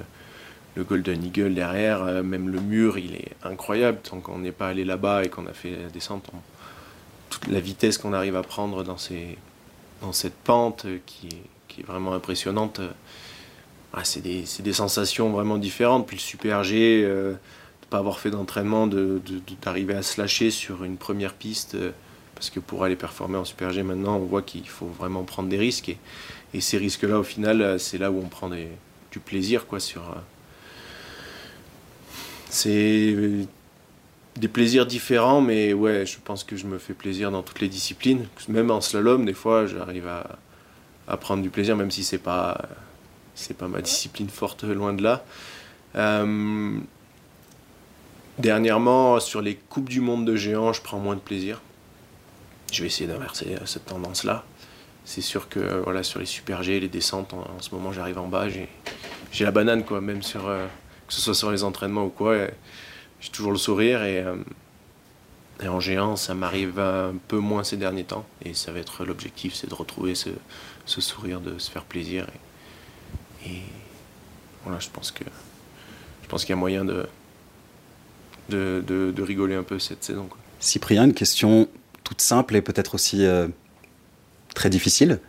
[0.76, 4.00] le Golden Eagle derrière, euh, même le mur, il est incroyable.
[4.04, 6.30] Tant qu'on n'est pas allé là-bas et qu'on a fait la descente,
[7.30, 9.38] toute la vitesse qu'on arrive à prendre dans, ces,
[10.12, 12.80] cette pente qui est, vraiment impressionnante,
[13.94, 16.08] ah, c'est des, sensations vraiment différentes.
[16.08, 20.52] Puis le Super G, euh, de ne pas avoir fait d'entraînement, d'arriver à se lâcher
[20.52, 21.76] sur une première piste
[22.36, 25.50] parce que pour aller performer en Super G maintenant, on voit qu'il faut vraiment prendre
[25.50, 25.96] des risques.
[26.54, 30.02] Et, ces risques-là, au final, c'est là où on prend du plaisir quoi, sur.
[32.66, 33.44] Euh,
[34.36, 37.70] des plaisirs différents, mais ouais, je pense que je me fais plaisir dans toutes les
[37.70, 38.28] disciplines.
[38.50, 42.68] Même en slalom, des fois, j'arrive à, prendre du plaisir, même si c'est pas
[43.36, 45.26] c'est pas ma discipline forte, loin de là.
[45.96, 46.78] Euh,
[48.40, 51.62] dernièrement, sur les coupes du monde de géants, je prends moins de plaisir
[52.72, 54.44] je vais essayer d'inverser euh, cette tendance-là.
[55.06, 58.18] C'est sûr que euh, voilà, sur les super G, les descentes, en, ce moment j'arrive
[58.18, 58.68] en bas, j'ai
[59.40, 62.36] la banane, quoi, même sur, que ce soit sur les entraînements ou quoi.
[63.20, 64.24] J'ai toujours le sourire et,
[65.68, 68.26] en géant, ça m'arrive un peu moins ces derniers temps.
[68.44, 70.30] Et ça va être l'objectif, c'est de retrouver ce,
[70.86, 72.28] sourire, de se faire plaisir.
[73.46, 73.62] Et,
[74.64, 75.24] voilà, je pense que
[76.24, 77.06] je pense qu'il y a moyen de
[78.50, 80.30] de, de, rigoler un peu cette saison.
[80.60, 81.68] Cyprien, une question
[82.04, 83.48] toute simple et peut-être aussi euh,
[84.54, 85.20] très difficile.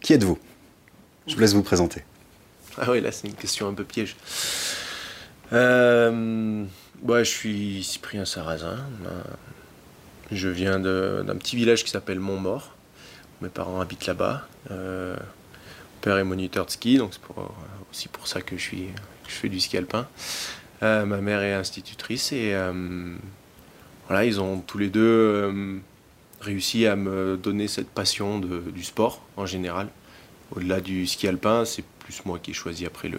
[0.00, 0.38] Qui êtes-vous?
[1.26, 2.02] Je vous laisse vous présenter.
[2.76, 4.16] Ah oui, là c'est une question un peu piège.
[5.52, 6.64] Euh,
[7.08, 8.78] je suis Cyprien Sarrazin.
[9.06, 9.22] Euh,
[10.32, 12.74] je viens d'un petit village qui s'appelle Montmort.
[13.40, 14.46] Mes parents habitent là-bas.
[14.68, 15.16] mon
[16.02, 17.20] père est moniteur de ski, donc c'est
[17.90, 18.88] aussi pour ça que je, suis,
[19.26, 20.06] je fais du ski alpin.
[20.82, 22.54] ma mère est institutrice et
[24.06, 25.80] voilà, ils ont tous les deux
[26.40, 29.88] réussi à me donner cette passion du sport en général.
[30.54, 33.10] Au-delà du ski alpin, c'est plus moi qui ai choisi après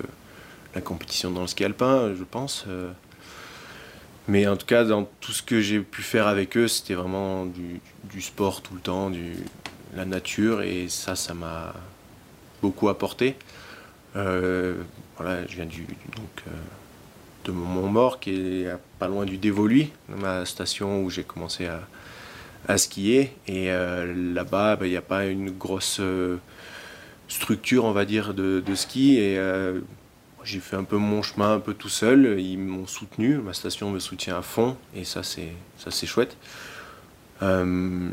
[0.76, 2.66] la compétition dans le ski alpin, je pense.
[4.28, 4.32] Euh.
[4.32, 7.46] Mais en tout cas, dans tout ce que j'ai pu faire avec eux, c'était vraiment
[7.46, 9.12] du, sport tout le temps,
[9.96, 11.74] la nature, et ça, ça m'a
[12.62, 13.36] beaucoup apporté.
[14.16, 14.76] Euh,
[15.18, 16.52] voilà, je viens du, euh,
[17.46, 23.34] de Montmort, qui est pas loin du Dévoluy, ma station où j'ai commencé à, skier.
[23.48, 26.00] Et là-bas, bah, il n'y a pas une grosse
[27.32, 29.18] structure, on va dire, de, ski.
[29.20, 29.80] Euh,
[30.44, 32.40] j'ai fait un peu mon chemin un peu tout seul.
[32.40, 34.78] Ils m'ont soutenu, ma station me soutient à fond.
[34.96, 36.38] Et ça, c'est, ça, c'est chouette.
[37.42, 38.10] Euh,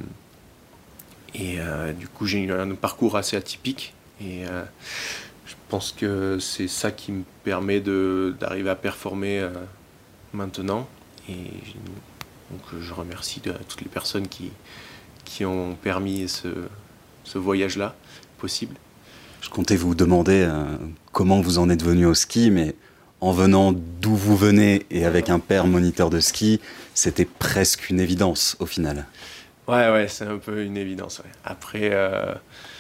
[1.35, 3.95] et euh, du coup, j'ai eu un parcours assez atypique.
[4.21, 4.43] Et
[5.47, 9.49] je pense que c'est ça qui me permet d'arriver à performer
[10.33, 10.89] maintenant.
[11.29, 11.35] Et
[12.51, 14.51] donc, je remercie toutes les personnes qui,
[15.25, 16.49] qui ont permis ce,
[17.23, 17.95] ce voyage-là
[18.39, 18.75] possible.
[19.49, 20.77] Je comptais vous demander euh,
[21.13, 22.75] comment vous en êtes venu au ski, mais
[23.23, 26.61] en venant d'où vous venez et avec un père moniteur de ski,
[26.93, 29.07] c'était presque une évidence au final.
[29.67, 31.23] Ouais, ouais, c'est un peu une évidence.
[31.47, 32.35] Après, euh,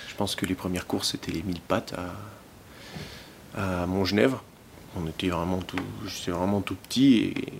[0.08, 1.94] je pense que les premières courses, c'était les 1000 pattes
[3.56, 4.44] à, à Montgenèvre.
[4.94, 7.52] On était vraiment tout, j'étais vraiment tout petit et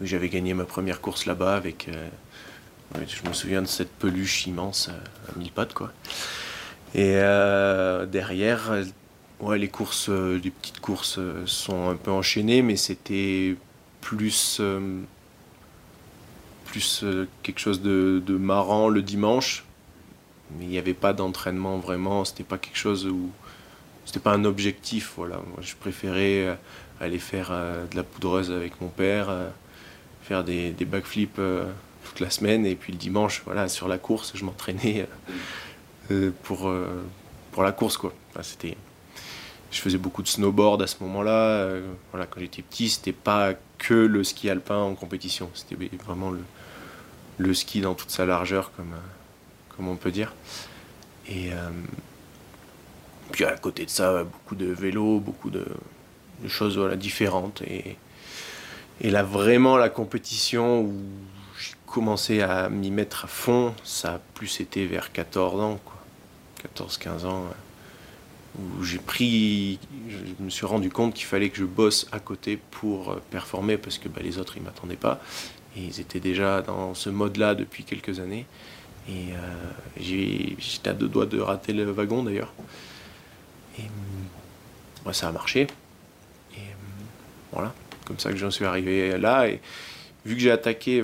[0.00, 1.86] j'avais gagné ma première course là-bas avec.
[1.88, 2.08] Euh,
[3.06, 4.90] je me souviens de cette peluche immense
[5.28, 5.92] à 1000 pattes, quoi.
[6.94, 8.72] Et euh, derrière,
[9.40, 13.56] ouais, les courses, euh, les petites courses euh, sont un peu enchaînées, mais c'était
[14.00, 14.60] plus,
[16.66, 17.04] plus
[17.42, 19.64] quelque chose de, marrant le dimanche.
[20.56, 23.30] Mais il n'y avait pas d'entraînement vraiment, c'était pas quelque chose où.
[24.06, 25.40] C'était pas un objectif, voilà.
[25.62, 26.58] Je préférais
[27.00, 27.50] aller faire
[27.90, 29.34] de la poudreuse avec mon père,
[30.22, 31.40] faire des, des backflips
[32.04, 35.08] toute la semaine, et puis le dimanche, voilà, sur la course, je m'entraînais
[36.42, 37.02] pour, euh,
[37.52, 37.96] pour la course.
[37.96, 38.12] Quoi.
[38.42, 38.76] c'était,
[39.70, 41.32] je faisais beaucoup de snowboard à ce moment-là.
[41.32, 46.30] Euh, voilà, quand j'étais petit, c'était pas que le ski alpin en compétition, c'était vraiment
[46.30, 46.42] le,
[47.38, 48.94] le ski dans toute sa largeur, comme,
[49.76, 50.32] comme on peut dire.
[51.28, 51.50] Et
[53.32, 55.64] puis à côté de ça, beaucoup de vélo, beaucoup de,
[56.46, 57.62] choses voilà, différentes.
[57.62, 57.96] Et,
[59.00, 60.92] et là, vraiment, la compétition où
[61.58, 65.80] j'ai commencé à m'y mettre à fond, ça a plus été vers 14 ans.
[66.76, 67.44] 14-15 ans,
[68.58, 72.58] où j'ai pris, je me suis rendu compte qu'il fallait que je bosse à côté
[72.70, 75.20] pour euh, performer parce que bah, les autres ils m'attendaient pas.
[75.76, 78.46] Et ils étaient déjà dans ce mode-là depuis quelques années.
[79.08, 82.52] Et euh, j'étais à deux doigts de rater le wagon d'ailleurs.
[83.78, 83.82] Et
[85.04, 85.66] moi ça a marché.
[86.56, 86.60] Et
[87.52, 87.74] voilà.
[88.04, 89.48] Comme ça que j'en suis arrivé là.
[89.48, 89.60] Et
[90.24, 91.02] vu que j'ai attaqué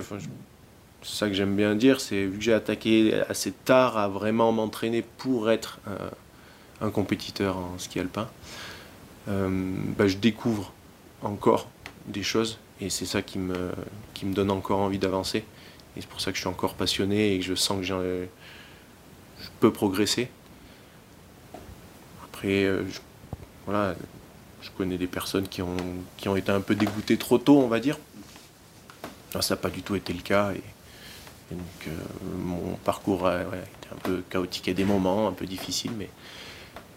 [1.03, 4.51] c'est ça que j'aime bien dire, c'est vu que j'ai attaqué assez tard à vraiment
[4.51, 5.79] m'entraîner pour être
[6.81, 8.27] un compétiteur en ski alpin,
[9.29, 9.49] euh,
[9.97, 10.73] bah, je découvre
[11.21, 11.69] encore
[12.07, 13.71] des choses et c'est ça qui me,
[14.13, 15.39] qui me donne encore envie d'avancer.
[15.95, 18.25] Et c'est pour ça que je suis encore passionné et que je sens que je
[19.59, 20.29] peux progresser.
[22.23, 22.99] Après, euh, je,
[23.65, 23.95] voilà,
[24.61, 25.77] je connais des personnes qui ont,
[26.17, 27.99] qui ont été un peu dégoûtées trop tôt, on va dire.
[29.39, 30.51] ça n'a pas du tout été le cas.
[31.87, 31.91] Euh,
[32.37, 36.09] mon parcours a été un peu chaotique à des moments, un peu difficile, mais,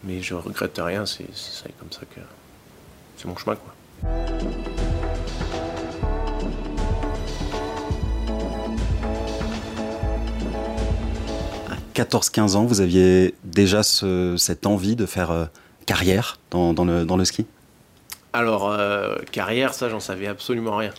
[0.05, 1.27] mais je regrette rien, c'est
[1.79, 2.21] comme ça que
[3.17, 3.57] c'est mon chemin.
[3.57, 3.75] Quoi.
[11.71, 15.47] À 14-15 ans, vous aviez déjà cette envie de faire euh,
[15.87, 17.47] carrière dans, le, dans le ski?
[18.35, 20.93] Alors, euh, carrière, ça, j'en savais absolument rien.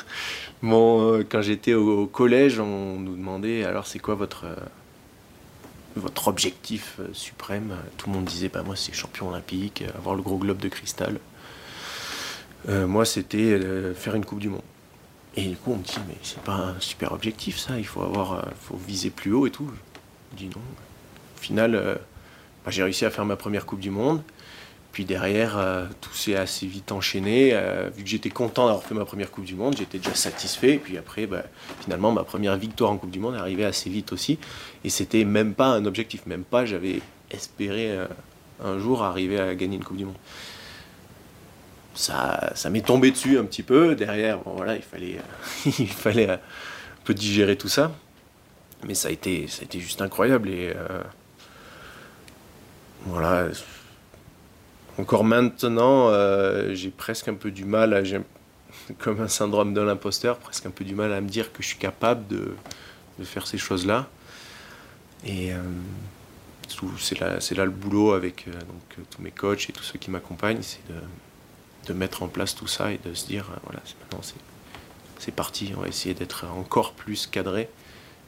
[0.64, 7.76] euh, quand j'étais au, collège, on nous demandait alors c'est quoi votre, euh, objectif suprême?
[7.98, 11.20] Tout le monde disait bah, moi, c'est champion olympique, avoir le gros globe de cristal.
[12.66, 13.60] moi, c'était
[13.94, 14.62] faire une Coupe du Monde.
[15.36, 18.02] Et du coup, on me dit mais c'est pas un super objectif, ça, il faut,
[18.02, 19.70] avoir, faut viser plus haut et tout.
[20.32, 20.62] Je dis non.
[21.36, 22.00] Au final,
[22.64, 24.22] bah, j'ai réussi à faire ma première Coupe du Monde.
[24.92, 27.50] Puis derrière, euh, tout s'est assez vite enchaîné.
[27.52, 30.74] Euh, vu que j'étais content d'avoir fait ma première Coupe du Monde, j'étais déjà satisfait.
[30.74, 31.44] Et puis après, bah,
[31.80, 34.38] finalement, ma première victoire en Coupe du Monde est arrivée assez vite aussi.
[34.82, 38.06] Et c'était même pas un objectif, même pas j'avais espéré euh,
[38.64, 40.18] un jour arriver à gagner une Coupe du Monde.
[41.94, 43.94] Ça, ça m'est tombé dessus un petit peu.
[43.94, 45.18] Derrière, bon voilà, il fallait,
[45.78, 46.40] il fallait un
[47.04, 47.92] peu digérer tout ça.
[48.84, 50.48] Mais ça a été, ça a été juste incroyable.
[50.48, 50.72] Et
[53.06, 53.48] voilà
[55.00, 58.04] encore maintenant, euh, j'ai presque un peu du mal
[58.98, 61.68] comme un syndrome de l'imposteur, presque un peu du mal à me dire que je
[61.68, 62.54] suis capable de,
[63.24, 64.08] faire ces choses-là.
[65.26, 65.50] Et
[66.98, 70.86] c'est là, le boulot avec donc, tous mes coachs et tous ceux qui m'accompagnent, c'est
[70.88, 70.94] de,
[71.86, 74.22] de, mettre en place tout ça et de se dire, voilà, maintenant
[75.18, 77.68] c'est parti, on va essayer d'être encore plus cadré,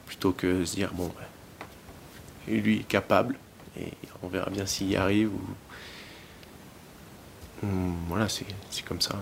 [0.05, 1.11] plutôt que se dire, bon,
[2.47, 3.35] lui est capable,
[3.79, 5.33] et on verra bien s'il y arrive.
[5.33, 5.41] Ou...
[7.63, 8.45] Hmm, voilà, c'est
[8.85, 9.15] comme ça.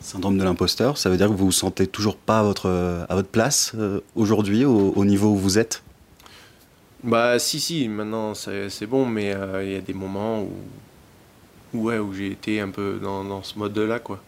[0.00, 3.14] Syndrome de l'imposteur, ça veut dire que vous vous sentez toujours pas à votre, à
[3.14, 5.82] votre place euh, aujourd'hui, au, niveau où vous êtes?
[7.02, 10.46] Bah si, si, maintenant c'est bon, mais euh, il y a des moments
[11.74, 14.22] où, ouais, où j'ai été un peu dans, dans ce mode-là, quoi.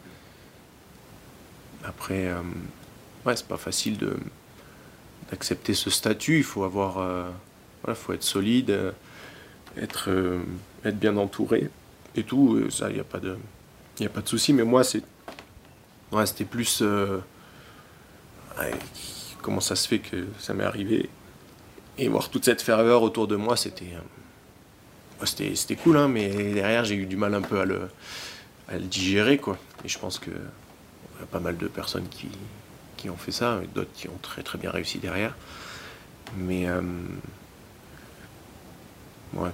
[1.85, 2.42] Après, euh,
[3.24, 3.96] ouais, c'est pas facile
[5.31, 6.94] d'accepter ce statut, il faut avoir...
[7.83, 8.92] voilà, faut être solide
[9.76, 10.11] être,
[10.85, 11.70] être bien entouré
[12.16, 12.70] et tout.
[12.70, 13.37] ça, il n'y a pas de,
[13.99, 14.53] y a pas de souci.
[14.53, 15.03] Mais moi, c'est,
[16.25, 17.18] c'était plus euh,
[19.42, 21.09] comment ça se fait que ça m'est arrivé
[21.99, 25.96] et voir toute cette ferveur autour de moi, c'était, euh, c'était, c'était cool.
[25.96, 27.88] Hein, mais derrière, j'ai eu du mal un peu à le,
[28.68, 29.59] à le digérer, quoi.
[29.85, 32.29] Et je pense que y a pas mal de personnes qui,
[32.96, 35.37] qui ont fait ça, d'autres qui ont très très bien réussi derrière.
[36.37, 36.66] Mais
[39.35, 39.51] Ouais.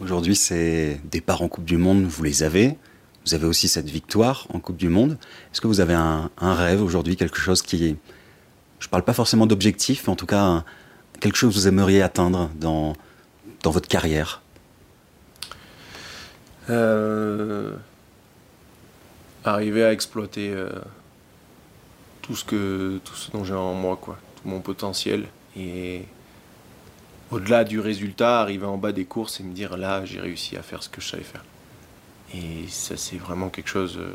[0.00, 2.76] Aujourd'hui, c'est départ en Coupe du Monde, vous les avez.
[3.24, 5.16] Vous avez aussi cette victoire en Coupe du Monde.
[5.52, 7.96] Est-ce que vous avez un, rêve aujourd'hui, quelque chose qui
[8.80, 10.64] Je ne parle pas forcément d'objectif, mais en tout cas,
[11.20, 12.94] quelque chose que vous aimeriez atteindre dans,
[13.62, 14.42] dans votre carrière?
[16.70, 17.72] Euh,
[19.44, 20.70] Arriver à exploiter euh,
[22.20, 25.26] tout, ce que, tout ce dont j'ai en moi, quoi, tout mon potentiel.
[25.56, 26.02] Et
[27.30, 30.62] au-delà du résultat, arriver en bas des courses et me dire là, j'ai réussi à
[30.62, 31.44] faire ce que je savais faire.
[32.34, 33.98] Et ça, c'est vraiment quelque chose.
[33.98, 34.14] Euh,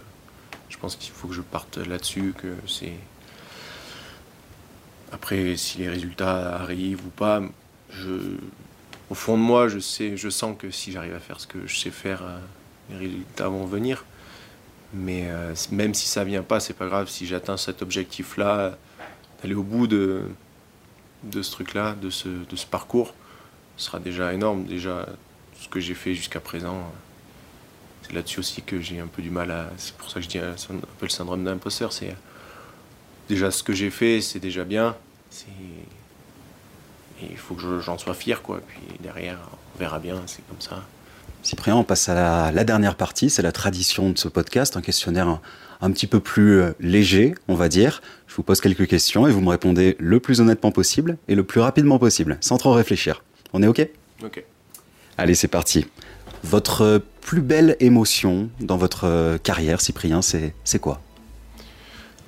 [0.70, 2.94] je pense qu'il faut que je parte là-dessus, que c'est.
[5.12, 7.42] Après, si les résultats arrivent ou pas,
[9.10, 11.66] au fond de moi, je sais, je sens que si j'arrive à faire ce que
[11.66, 12.38] je sais faire, euh,
[12.92, 14.06] les résultats vont venir.
[14.94, 17.10] Mais euh, même si ça vient pas, c'est pas grave.
[17.10, 18.78] Si j'atteins cet objectif-là,
[19.42, 20.24] d'aller au bout de,
[21.24, 23.14] de ce truc-là, de ce, de ce parcours,
[23.78, 24.66] sera déjà énorme.
[24.66, 25.08] Déjà,
[25.60, 26.92] ce que j'ai fait jusqu'à présent,
[28.04, 29.70] c'est là-dessus aussi que j'ai un peu du mal à.
[29.78, 30.56] C'est pour ça que je dis un
[31.00, 31.94] peu le syndrome d'imposteur.
[31.94, 32.16] C'est
[33.28, 34.96] déjà ce que j'ai fait, c'est déjà bien.
[37.22, 38.62] Il faut que j'en sois fier, quoi.
[38.66, 39.40] Puis derrière,
[39.76, 40.84] on verra bien, c'est comme ça.
[41.42, 45.40] Cyprien, on passe à la, dernière partie, c'est la tradition de ce podcast, un questionnaire
[45.82, 48.02] un, petit peu plus euh, léger, on va dire.
[48.28, 51.44] Je vous pose quelques questions et vous me répondez le plus honnêtement possible et le
[51.44, 53.24] plus rapidement possible, sans trop réfléchir.
[53.54, 53.88] On est OK?
[54.24, 54.44] OK.
[55.18, 55.88] Allez, c'est parti.
[56.44, 61.02] Votre plus belle émotion dans votre euh, carrière, Cyprien, c'est quoi?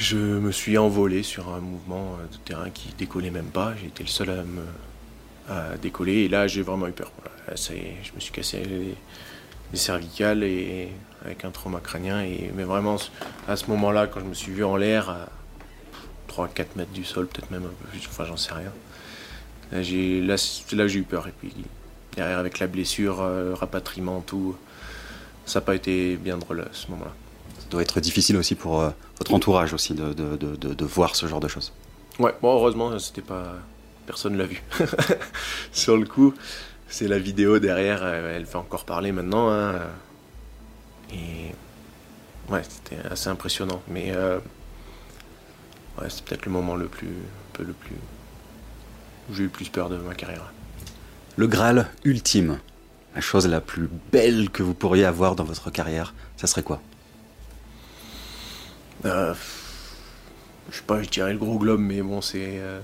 [0.00, 3.74] je me suis envolé sur un mouvement de terrain qui décollait même pas.
[3.86, 7.12] Été le seul à me décoller et là j'ai vraiment eu peur.
[7.54, 8.94] ça je me suis cassé les,
[9.76, 10.88] cervicales et
[11.24, 12.96] avec un trauma crânien mais vraiment
[13.46, 15.28] à ce moment-là quand je me suis vu en l'air à
[16.28, 18.72] 3-4 mètres du sol, peut-être même un peu plus, enfin j'en sais rien.
[19.72, 21.52] Là, j'ai, là, j'ai eu peur et puis
[22.16, 24.56] derrière avec la blessure, euh, rapatriement, tout,
[25.46, 27.12] ça n'a pas été bien drôle à ce moment-là
[27.70, 31.26] doit être difficile aussi pour euh, votre entourage aussi de, de, de, de, voir ce
[31.26, 31.72] genre de choses.
[32.18, 33.54] Ouais, bon, heureusement, c'était pas.
[34.06, 34.62] Personne l'a vu.
[35.72, 36.34] Sur le coup,
[36.88, 39.50] c'est la vidéo derrière, euh, elle fait encore parler maintenant.
[39.50, 39.74] Hein.
[41.12, 41.54] Et.
[42.50, 43.82] Ouais, c'était assez impressionnant.
[43.88, 44.10] Mais.
[44.10, 44.38] Euh...
[46.00, 47.08] Ouais, c'est peut-être le moment le plus.
[47.08, 47.96] Un peu le plus.
[49.28, 50.50] où j'ai eu plus peur de ma carrière.
[51.36, 52.58] Le Graal ultime,
[53.14, 56.80] la chose la plus belle que vous pourriez avoir dans votre carrière, ça serait quoi?
[59.04, 59.34] Euh,
[60.70, 62.80] je sais pas, je dirais le gros globe, mais bon, c'est euh,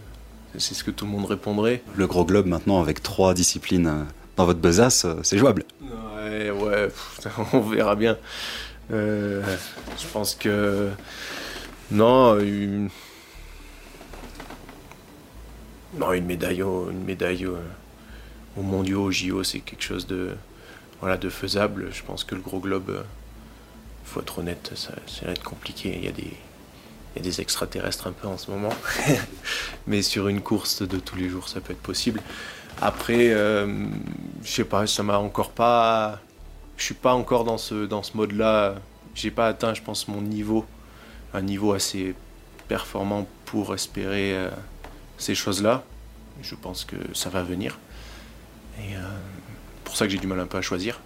[0.58, 1.82] c'est ce que tout le monde répondrait.
[1.94, 4.02] Le gros globe, maintenant, avec trois disciplines euh,
[4.36, 5.64] dans votre besace, c'est jouable.
[5.82, 6.88] Ouais, ouais,
[7.52, 8.16] on verra bien.
[8.90, 9.42] je
[10.12, 10.90] pense que.
[11.90, 12.88] Non, une.
[15.98, 17.56] Non, une médaille, au, une médaille au,
[18.56, 20.30] au mondiaux, au JO, c'est quelque chose de.
[21.00, 21.88] voilà, de faisable.
[21.92, 23.04] Je pense que le gros globe,
[24.06, 24.92] faut être honnête, ça,
[25.24, 25.94] va être compliqué.
[25.96, 28.72] Il y, a des, extraterrestres un peu en ce moment.
[29.86, 32.20] Mais sur une course de tous les jours, ça peut être possible.
[32.80, 33.88] Après, je
[34.44, 36.20] sais pas, ça m'a encore pas.
[36.76, 38.76] Je suis pas encore dans ce, dans ce mode-là.
[39.14, 40.66] J'ai pas atteint, je pense, mon niveau.
[41.32, 42.14] Un niveau assez
[42.68, 44.50] performant pour espérer euh,
[45.18, 45.82] ces choses-là.
[46.42, 47.78] Je pense que ça va venir.
[48.78, 49.00] Et euh,
[49.84, 51.00] pour ça que j'ai du mal un peu à choisir.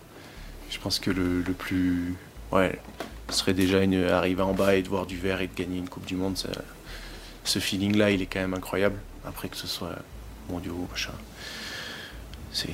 [0.70, 2.16] Je pense que le, plus.
[2.52, 2.78] Ouais,
[3.28, 5.78] ce serait déjà une, arriver en bas et de voir du vert et de gagner
[5.78, 6.36] une Coupe du Monde.
[7.44, 8.98] ce feeling-là, il est quand même incroyable.
[9.24, 9.96] Après que ce soit
[10.48, 11.12] mondiaux, machin.
[12.52, 12.68] C'est.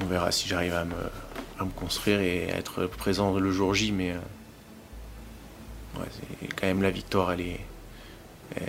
[0.00, 0.94] On verra si j'arrive à me,
[1.58, 4.12] à me construire et à être présent le jour J, mais.
[4.12, 4.18] Euh,
[6.56, 7.60] quand même la victoire, elle est,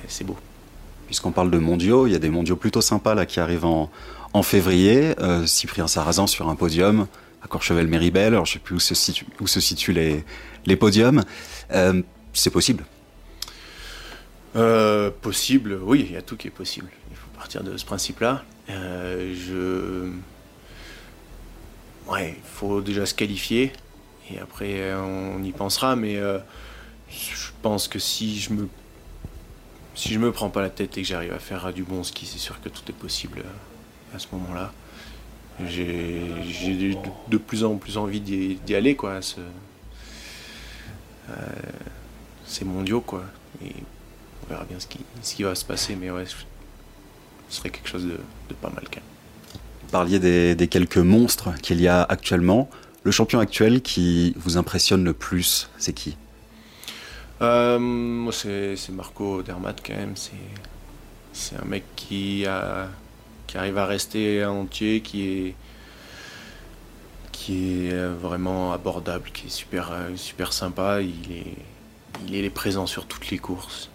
[0.07, 0.37] c'est beau.
[1.05, 3.89] Puisqu'on parle de mondiaux, il y a des mondiaux plutôt sympas là qui arrivent en,
[4.33, 5.15] en février.
[5.19, 7.07] Euh, Cyprien Sarrazin sur un podium
[7.41, 8.27] à Courchevel-Méribel.
[8.27, 10.23] Alors je sais plus où se situent, où se situent les,
[10.65, 11.23] les podiums.
[11.71, 12.01] Euh,
[12.33, 12.85] c'est possible.
[14.55, 16.89] Euh, possible, oui, il y a tout qui est possible.
[17.11, 18.43] Il faut partir de ce principe-là.
[18.67, 20.11] je,
[22.09, 23.71] ouais, il faut déjà se qualifier
[24.31, 26.19] et après on y pensera, mais
[27.09, 28.67] je pense que si je me
[29.99, 32.25] si je me prends pas la tête et que j'arrive à faire du bon ski,
[32.25, 34.71] c'est sûr que tout est possible euh, à ce moment-là.
[35.67, 36.97] J'ai
[37.27, 39.21] de plus en plus envie d'y aller, quoi.
[39.21, 39.39] Ce,
[41.29, 41.33] euh,
[42.45, 43.23] c'est mondiaux, quoi.
[43.63, 43.73] Et
[44.43, 46.35] on verra bien ce qui, ce qui va se passer, mais ouais, ce
[47.49, 49.01] serait quelque chose de, pas mal, quand
[49.83, 52.69] Vous parliez des, des quelques monstres qu'il y a actuellement.
[53.03, 56.17] Le champion actuel qui vous impressionne le plus, c'est qui?
[57.41, 60.15] Euh, moi, c'est Marco Dermat quand même.
[61.31, 62.89] C'est un mec qui, a,
[63.49, 65.55] qui arrive à rester entier, qui est,
[67.31, 71.01] qui est vraiment abordable, qui est super, super sympa.
[71.01, 71.55] Il est,
[72.27, 73.89] il est présent sur toutes les courses.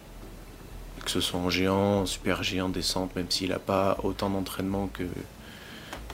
[1.05, 5.05] Que ce soit en géant, super géant, descente, même s'il n'a pas autant d'entraînement que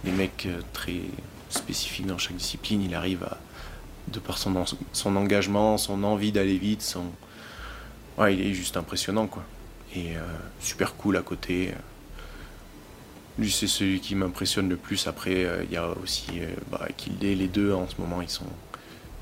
[0.05, 1.01] les mecs très
[1.49, 3.38] spécifiques dans chaque discipline, il arrive à,
[4.09, 7.05] de par son, son engagement, son envie d'aller vite, son...
[8.18, 9.45] Il est juste impressionnant, quoi.
[9.97, 10.20] Et euh,
[10.61, 11.72] super cool à côté.
[13.39, 15.07] Lui, c'est celui qui m'impressionne le plus.
[15.07, 18.28] Après, euh, il y a aussi euh, bah, Kildé, les deux en ce moment, ils
[18.28, 18.47] sont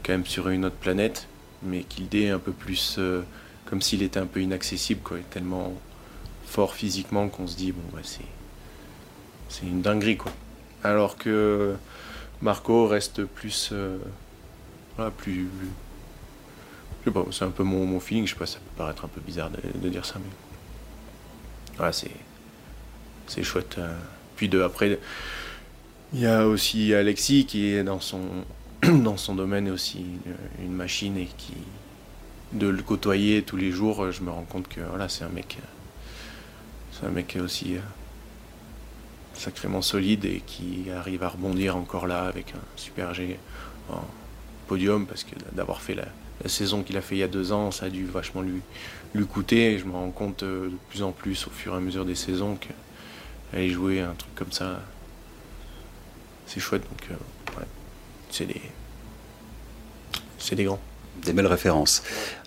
[0.03, 1.29] quand même sur une autre planète.
[1.63, 2.99] Mais Kildé est un peu plus
[3.67, 5.19] comme s'il était un peu inaccessible, quoi.
[5.31, 5.75] Tellement
[6.47, 8.21] fort physiquement qu'on se dit, bon, ouais, c'est,
[9.49, 10.33] c'est une dinguerie, quoi.
[10.83, 11.75] Alors que
[12.41, 13.73] Marco reste plus
[15.17, 15.47] plus.
[17.01, 19.09] Je sais pas, c'est un peu mon, feeling, je sais pas, ça peut paraître un
[19.09, 20.31] peu bizarre de, dire ça, mais.
[21.77, 22.11] Voilà, c'est.
[23.29, 23.76] C'est chouette.
[23.79, 23.95] Euh.
[24.37, 24.99] Puis après,
[26.12, 28.22] il y a aussi Alexis qui est dans son,
[28.83, 30.05] dans son domaine aussi
[30.62, 31.55] une, machine et qui.
[32.53, 35.59] De le côtoyer tous les jours, je me rends compte que voilà, c'est un mec.
[36.93, 37.81] C'est un mec aussi euh,
[39.35, 43.39] sacrément solide et qui arrive à rebondir encore là avec un super G
[44.66, 46.07] podium parce que d'avoir fait la,
[46.47, 48.61] saison qu'il a fait il y a deux ans, ça a dû vachement lui,
[49.14, 49.79] lui coûter.
[49.79, 52.14] Je me rends compte euh, de plus en plus au fur et à mesure des
[52.14, 52.57] saisons
[53.51, 54.80] qu'aller jouer un truc comme ça,
[56.46, 56.82] c'est chouette.
[56.82, 57.14] Donc, euh,
[58.30, 58.61] c'est des,
[60.38, 60.80] c'est des grands.
[61.24, 62.03] Des belles références.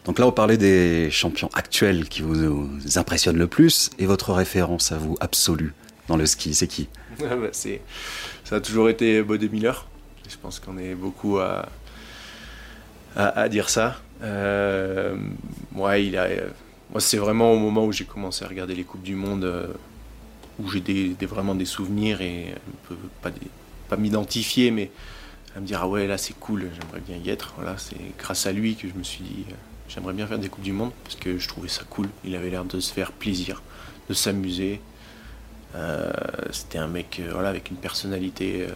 [0.06, 3.90] Donc là, on parlait des champions actuels qui vous, impressionnent le plus.
[4.00, 5.74] Et votre référence à vous absolue
[6.08, 6.88] dans le ski, c'est qui?
[7.20, 7.82] Bah, c'est,
[8.46, 9.88] Ça a toujours été Bodé Miller.
[10.30, 11.68] Je pense qu'on est beaucoup à,
[13.16, 14.00] à, dire ça.
[14.24, 15.18] Euh,
[15.98, 16.28] il a,
[16.92, 19.68] moi, c'est vraiment au moment où j'ai commencé à regarder les Coupes du Monde euh,
[20.62, 22.54] où j'ai des, vraiment des souvenirs et
[23.22, 23.32] pas,
[23.90, 24.92] pas m'identifier, mais
[25.56, 27.54] à me dire Ah ouais, là c'est cool, j'aimerais bien y être.
[27.58, 29.56] Voilà, c'est grâce à lui que je me suis dit euh,
[29.90, 32.10] J'aimerais bien faire des Coupes du Monde parce que je trouvais ça cool.
[32.24, 33.62] Il avait l'air de se faire plaisir,
[34.10, 34.82] de s'amuser.
[35.76, 36.12] Euh,
[36.52, 38.68] c'était un mec voilà, avec une personnalité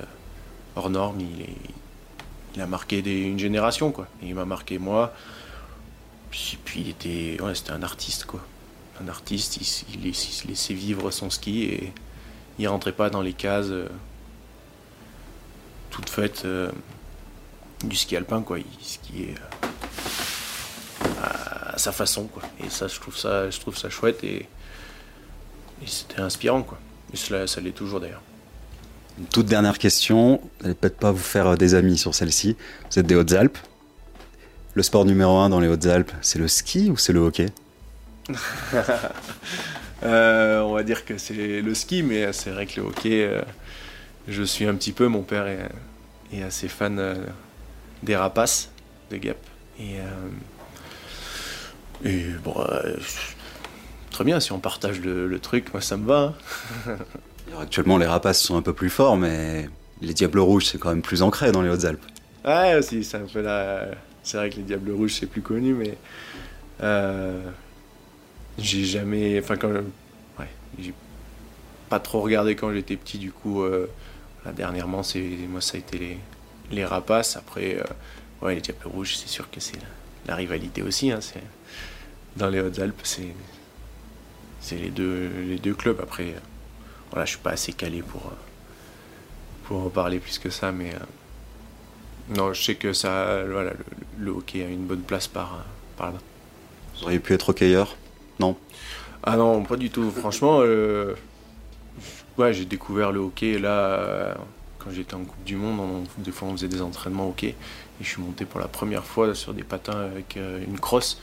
[0.75, 1.21] hors norme.
[1.21, 1.55] Il est,
[2.55, 4.07] il a marqué une génération, quoi.
[4.23, 5.13] Et il m'a marqué moi.
[6.31, 8.41] Puis, puis il était, ouais, c'était un artiste, quoi.
[9.01, 9.57] Un artiste,
[9.93, 10.01] il,
[10.47, 11.93] laissait vivre son ski et
[12.59, 13.89] il rentrait pas dans les cases euh,
[15.95, 16.71] toutes faites euh,
[17.83, 18.59] du ski alpin, quoi.
[18.59, 22.43] Il skiait euh, à, sa façon, quoi.
[22.63, 24.47] Et ça, je trouve ça, je trouve ça chouette et,
[25.85, 26.79] c'était inspirant, quoi.
[27.13, 28.21] Et cela, ça l'est toujours d'ailleurs.
[29.17, 32.57] Une toute dernière question, vous n'allez peut-être pas vous faire des amis sur celle-ci.
[32.91, 33.57] Vous êtes des Hautes-Alpes.
[34.73, 37.45] Le sport numéro un dans les Hautes-Alpes, c'est le ski ou c'est le hockey?
[40.03, 43.41] euh, On va dire que c'est le ski, mais c'est vrai que le hockey, euh,
[44.27, 45.07] je suis un petit peu.
[45.07, 45.69] Mon père est,
[46.43, 47.17] assez fan
[48.03, 48.69] des rapaces
[49.09, 49.37] de Gap.
[49.79, 49.95] Et,
[52.03, 52.55] et bon,
[54.11, 56.35] très bien, si on partage le, truc, moi ça me va.
[56.87, 56.97] Hein.
[57.61, 59.69] actuellement, les rapaces sont un peu plus forts, mais
[60.01, 62.05] les Diables Rouges, c'est quand même plus ancré dans les Hautes-Alpes.
[62.45, 63.87] Ouais, aussi, c'est un peu la.
[64.23, 65.97] C'est vrai que les Diables Rouges, c'est plus connu, mais.
[66.83, 67.41] Euh,
[68.57, 69.39] j'ai jamais.
[69.39, 69.71] Enfin, quand.
[70.39, 70.49] Ouais,
[70.79, 70.93] j'ai
[71.89, 73.63] pas trop regardé quand j'étais petit, du coup.
[73.63, 73.89] Euh,
[74.55, 76.17] dernièrement, c'est moi, ça a été les,
[76.71, 77.37] les rapaces.
[77.37, 77.83] Après, euh,
[78.45, 79.77] ouais, les Diables Rouges, c'est sûr que c'est
[80.27, 81.11] la, rivalité aussi.
[81.11, 81.19] Hein,
[82.37, 83.33] dans les Hautes-Alpes, c'est
[84.61, 85.99] c'est les deux, les deux clubs.
[86.01, 86.33] Après,
[87.11, 88.33] voilà, je suis pas assez calé pour,
[89.65, 90.93] pour en parler plus que ça, mais
[92.29, 93.73] non, je sais que ça, voilà,
[94.17, 95.63] le, hockey a une bonne place par,
[95.97, 96.17] par là.
[96.95, 97.95] Vous auriez pu être hockeyeur?
[98.39, 98.57] Non
[99.23, 100.11] Ah non, pas du tout.
[100.11, 101.15] Franchement, euh,
[102.37, 104.35] ouais, j'ai découvert le hockey là
[104.85, 106.07] quand j'étais en Coupe du Monde.
[106.19, 107.55] des fois, on faisait des entraînements hockey
[107.99, 111.19] et je suis monté pour la première fois sur des patins avec euh, une crosse.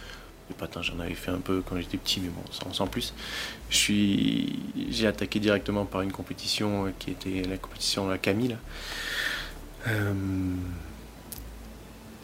[0.48, 2.42] Les patins, j'en avais fait un peu quand j'étais petit, mais bon,
[2.72, 3.14] sans, plus.
[3.70, 4.58] Je suis,
[4.90, 8.56] j'ai attaqué directement par une compétition euh, qui était la compétition de la Camille.
[9.86, 10.12] Euh,